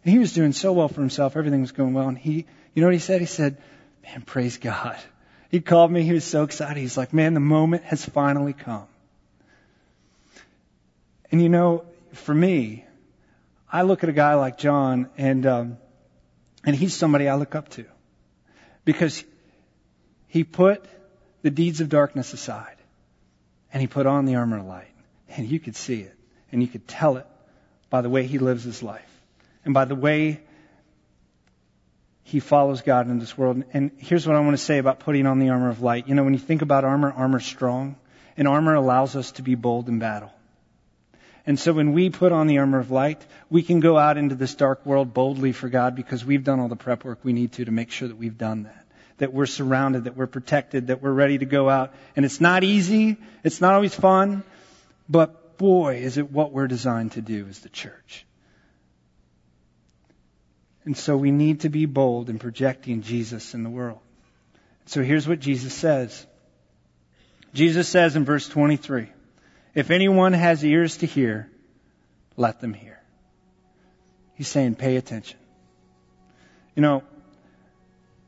And 0.03 0.11
he 0.11 0.19
was 0.19 0.33
doing 0.33 0.51
so 0.51 0.73
well 0.73 0.89
for 0.89 0.99
himself. 0.99 1.37
Everything 1.37 1.61
was 1.61 1.71
going 1.71 1.93
well. 1.93 2.09
And 2.09 2.17
he, 2.17 2.45
you 2.73 2.81
know 2.81 2.87
what 2.87 2.93
he 2.93 2.99
said? 2.99 3.21
He 3.21 3.27
said, 3.27 3.57
man, 4.03 4.23
praise 4.23 4.57
God. 4.57 4.99
He 5.49 5.61
called 5.61 5.89
me. 5.89 6.03
He 6.03 6.11
was 6.11 6.25
so 6.25 6.43
excited. 6.43 6.75
He's 6.77 6.97
like, 6.97 7.13
man, 7.13 7.33
the 7.33 7.39
moment 7.39 7.85
has 7.85 8.03
finally 8.05 8.51
come. 8.51 8.87
And 11.31 11.41
you 11.41 11.47
know, 11.47 11.85
for 12.11 12.35
me, 12.35 12.83
I 13.71 13.83
look 13.83 14.03
at 14.03 14.09
a 14.09 14.13
guy 14.13 14.33
like 14.33 14.57
John, 14.57 15.09
and 15.17 15.45
um, 15.45 15.77
and 16.65 16.75
he's 16.75 16.93
somebody 16.93 17.29
I 17.29 17.35
look 17.35 17.55
up 17.55 17.69
to 17.69 17.85
because 18.85 19.23
he 20.33 20.43
put 20.43 20.83
the 21.43 21.51
deeds 21.51 21.79
of 21.79 21.89
darkness 21.89 22.33
aside 22.33 22.77
and 23.71 23.81
he 23.81 23.85
put 23.85 24.07
on 24.07 24.25
the 24.25 24.33
armor 24.33 24.57
of 24.57 24.65
light. 24.65 24.89
And 25.29 25.47
you 25.47 25.59
could 25.59 25.75
see 25.75 26.01
it 26.01 26.15
and 26.51 26.59
you 26.59 26.67
could 26.67 26.87
tell 26.87 27.17
it 27.17 27.27
by 27.91 28.01
the 28.01 28.09
way 28.09 28.25
he 28.25 28.39
lives 28.39 28.63
his 28.63 28.81
life 28.81 29.11
and 29.63 29.75
by 29.75 29.85
the 29.85 29.93
way 29.93 30.41
he 32.23 32.39
follows 32.39 32.81
God 32.81 33.11
in 33.11 33.19
this 33.19 33.37
world. 33.37 33.63
And 33.73 33.91
here's 33.99 34.25
what 34.25 34.35
I 34.35 34.39
want 34.39 34.57
to 34.57 34.63
say 34.63 34.79
about 34.79 35.01
putting 35.01 35.27
on 35.27 35.37
the 35.37 35.49
armor 35.49 35.69
of 35.69 35.83
light. 35.83 36.07
You 36.07 36.15
know, 36.15 36.23
when 36.23 36.33
you 36.33 36.39
think 36.39 36.63
about 36.63 36.83
armor, 36.83 37.11
armor's 37.11 37.45
strong, 37.45 37.95
and 38.35 38.47
armor 38.47 38.73
allows 38.73 39.15
us 39.15 39.33
to 39.33 39.43
be 39.43 39.53
bold 39.53 39.87
in 39.87 39.99
battle. 39.99 40.31
And 41.45 41.59
so 41.59 41.73
when 41.73 41.93
we 41.93 42.09
put 42.09 42.31
on 42.31 42.47
the 42.47 42.57
armor 42.57 42.79
of 42.79 42.89
light, 42.89 43.23
we 43.51 43.61
can 43.61 43.81
go 43.81 43.99
out 43.99 44.17
into 44.17 44.33
this 44.33 44.55
dark 44.55 44.83
world 44.83 45.13
boldly 45.13 45.51
for 45.51 45.69
God 45.69 45.95
because 45.95 46.25
we've 46.25 46.43
done 46.43 46.59
all 46.59 46.69
the 46.69 46.75
prep 46.75 47.05
work 47.05 47.19
we 47.21 47.33
need 47.33 47.51
to 47.51 47.65
to 47.65 47.71
make 47.71 47.91
sure 47.91 48.07
that 48.07 48.17
we've 48.17 48.39
done 48.39 48.63
that 48.63 48.82
that 49.17 49.33
we're 49.33 49.45
surrounded, 49.45 50.05
that 50.05 50.17
we're 50.17 50.27
protected, 50.27 50.87
that 50.87 51.01
we're 51.01 51.11
ready 51.11 51.37
to 51.37 51.45
go 51.45 51.69
out. 51.69 51.93
And 52.15 52.25
it's 52.25 52.41
not 52.41 52.63
easy. 52.63 53.17
It's 53.43 53.61
not 53.61 53.73
always 53.73 53.93
fun. 53.93 54.43
But 55.07 55.57
boy, 55.57 55.97
is 55.97 56.17
it 56.17 56.31
what 56.31 56.51
we're 56.51 56.67
designed 56.67 57.13
to 57.13 57.21
do 57.21 57.47
as 57.49 57.59
the 57.59 57.69
church. 57.69 58.25
And 60.85 60.97
so 60.97 61.15
we 61.15 61.31
need 61.31 61.61
to 61.61 61.69
be 61.69 61.85
bold 61.85 62.29
in 62.29 62.39
projecting 62.39 63.01
Jesus 63.01 63.53
in 63.53 63.63
the 63.63 63.69
world. 63.69 63.99
So 64.85 65.01
here's 65.01 65.27
what 65.27 65.39
Jesus 65.39 65.73
says. 65.73 66.25
Jesus 67.53 67.87
says 67.87 68.15
in 68.15 68.25
verse 68.25 68.47
23, 68.49 69.07
if 69.75 69.91
anyone 69.91 70.33
has 70.33 70.65
ears 70.65 70.97
to 70.97 71.05
hear, 71.05 71.49
let 72.35 72.59
them 72.59 72.73
hear. 72.73 72.99
He's 74.35 74.47
saying, 74.47 74.75
pay 74.75 74.97
attention. 74.97 75.39
You 76.75 76.81
know, 76.81 77.03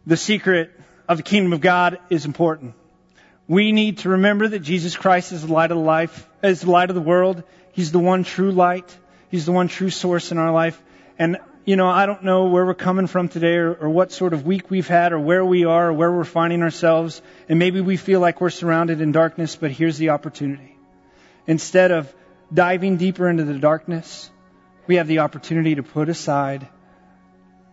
the 0.06 0.18
secret 0.18 0.72
of 1.08 1.18
the 1.18 1.24
kingdom 1.24 1.54
of 1.54 1.62
God 1.62 2.00
is 2.10 2.26
important. 2.26 2.74
We 3.48 3.72
need 3.72 4.00
to 4.00 4.10
remember 4.10 4.48
that 4.48 4.60
Jesus 4.60 4.98
Christ 4.98 5.32
is 5.32 5.46
the 5.46 5.54
light 5.54 5.72
of 5.72 5.78
the 5.78 5.84
life, 5.84 6.28
is 6.44 6.62
the 6.62 6.72
light 6.72 6.90
of 6.90 6.96
the 6.96 7.02
world. 7.02 7.44
He's 7.72 7.92
the 7.92 8.00
one 8.00 8.24
true 8.24 8.52
light. 8.52 8.96
He's 9.30 9.46
the 9.46 9.52
one 9.52 9.68
true 9.68 9.90
source 9.90 10.32
in 10.32 10.38
our 10.38 10.52
life. 10.52 10.82
And, 11.20 11.38
you 11.64 11.76
know, 11.76 11.88
I 11.88 12.06
don't 12.06 12.24
know 12.24 12.46
where 12.46 12.66
we're 12.66 12.74
coming 12.74 13.08
from 13.08 13.30
today 13.30 13.56
or, 13.58 13.74
or 13.74 13.90
what 13.90 14.12
sort 14.12 14.34
of 14.34 14.46
week 14.46 14.72
we've 14.72 14.88
had 14.88 15.14
or 15.14 15.20
where 15.20 15.46
we 15.46 15.66
are 15.66 15.90
or 15.90 15.94
where 15.94 16.12
we're 16.12 16.24
finding 16.24 16.64
ourselves. 16.64 17.22
And 17.48 17.60
maybe 17.60 17.82
we 17.82 17.98
feel 17.98 18.20
like 18.20 18.42
we're 18.42 18.50
surrounded 18.50 19.02
in 19.02 19.12
darkness, 19.12 19.56
but 19.56 19.72
here's 19.72 19.98
the 19.98 20.10
opportunity. 20.10 20.76
Instead 21.48 21.92
of 21.92 22.14
diving 22.52 22.98
deeper 22.98 23.30
into 23.30 23.44
the 23.44 23.60
darkness, 23.60 24.32
we 24.88 24.96
have 24.96 25.08
the 25.08 25.20
opportunity 25.20 25.76
to 25.76 25.84
put 25.84 26.10
aside 26.10 26.68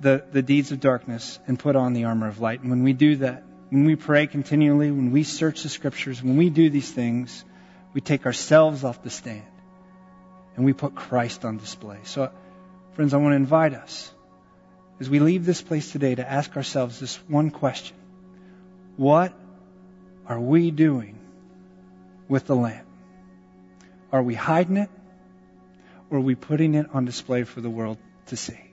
the, 0.02 0.24
the 0.32 0.42
deeds 0.42 0.72
of 0.72 0.80
darkness 0.80 1.38
and 1.46 1.58
put 1.58 1.76
on 1.76 1.92
the 1.92 2.04
armor 2.04 2.26
of 2.26 2.40
light. 2.40 2.60
And 2.60 2.70
when 2.70 2.82
we 2.82 2.92
do 2.92 3.16
that, 3.16 3.44
when 3.70 3.84
we 3.84 3.96
pray 3.96 4.26
continually, 4.26 4.90
when 4.90 5.12
we 5.12 5.22
search 5.22 5.62
the 5.62 5.68
scriptures, 5.68 6.22
when 6.22 6.36
we 6.36 6.50
do 6.50 6.68
these 6.68 6.90
things, 6.90 7.44
we 7.94 8.00
take 8.00 8.26
ourselves 8.26 8.84
off 8.84 9.02
the 9.02 9.10
stand 9.10 9.46
and 10.56 10.64
we 10.64 10.72
put 10.72 10.94
Christ 10.94 11.44
on 11.44 11.56
display. 11.56 12.00
So, 12.04 12.30
friends, 12.94 13.14
I 13.14 13.18
want 13.18 13.32
to 13.32 13.36
invite 13.36 13.74
us 13.74 14.12
as 15.00 15.08
we 15.08 15.20
leave 15.20 15.46
this 15.46 15.62
place 15.62 15.92
today 15.92 16.14
to 16.14 16.28
ask 16.28 16.56
ourselves 16.56 16.98
this 16.98 17.16
one 17.28 17.50
question 17.50 17.96
What 18.96 19.32
are 20.26 20.40
we 20.40 20.70
doing 20.70 21.18
with 22.28 22.46
the 22.46 22.56
lamp? 22.56 22.86
Are 24.10 24.22
we 24.22 24.34
hiding 24.34 24.76
it 24.76 24.90
or 26.10 26.18
are 26.18 26.20
we 26.20 26.34
putting 26.34 26.74
it 26.74 26.86
on 26.92 27.04
display 27.04 27.44
for 27.44 27.60
the 27.60 27.70
world 27.70 27.98
to 28.26 28.36
see? 28.36 28.71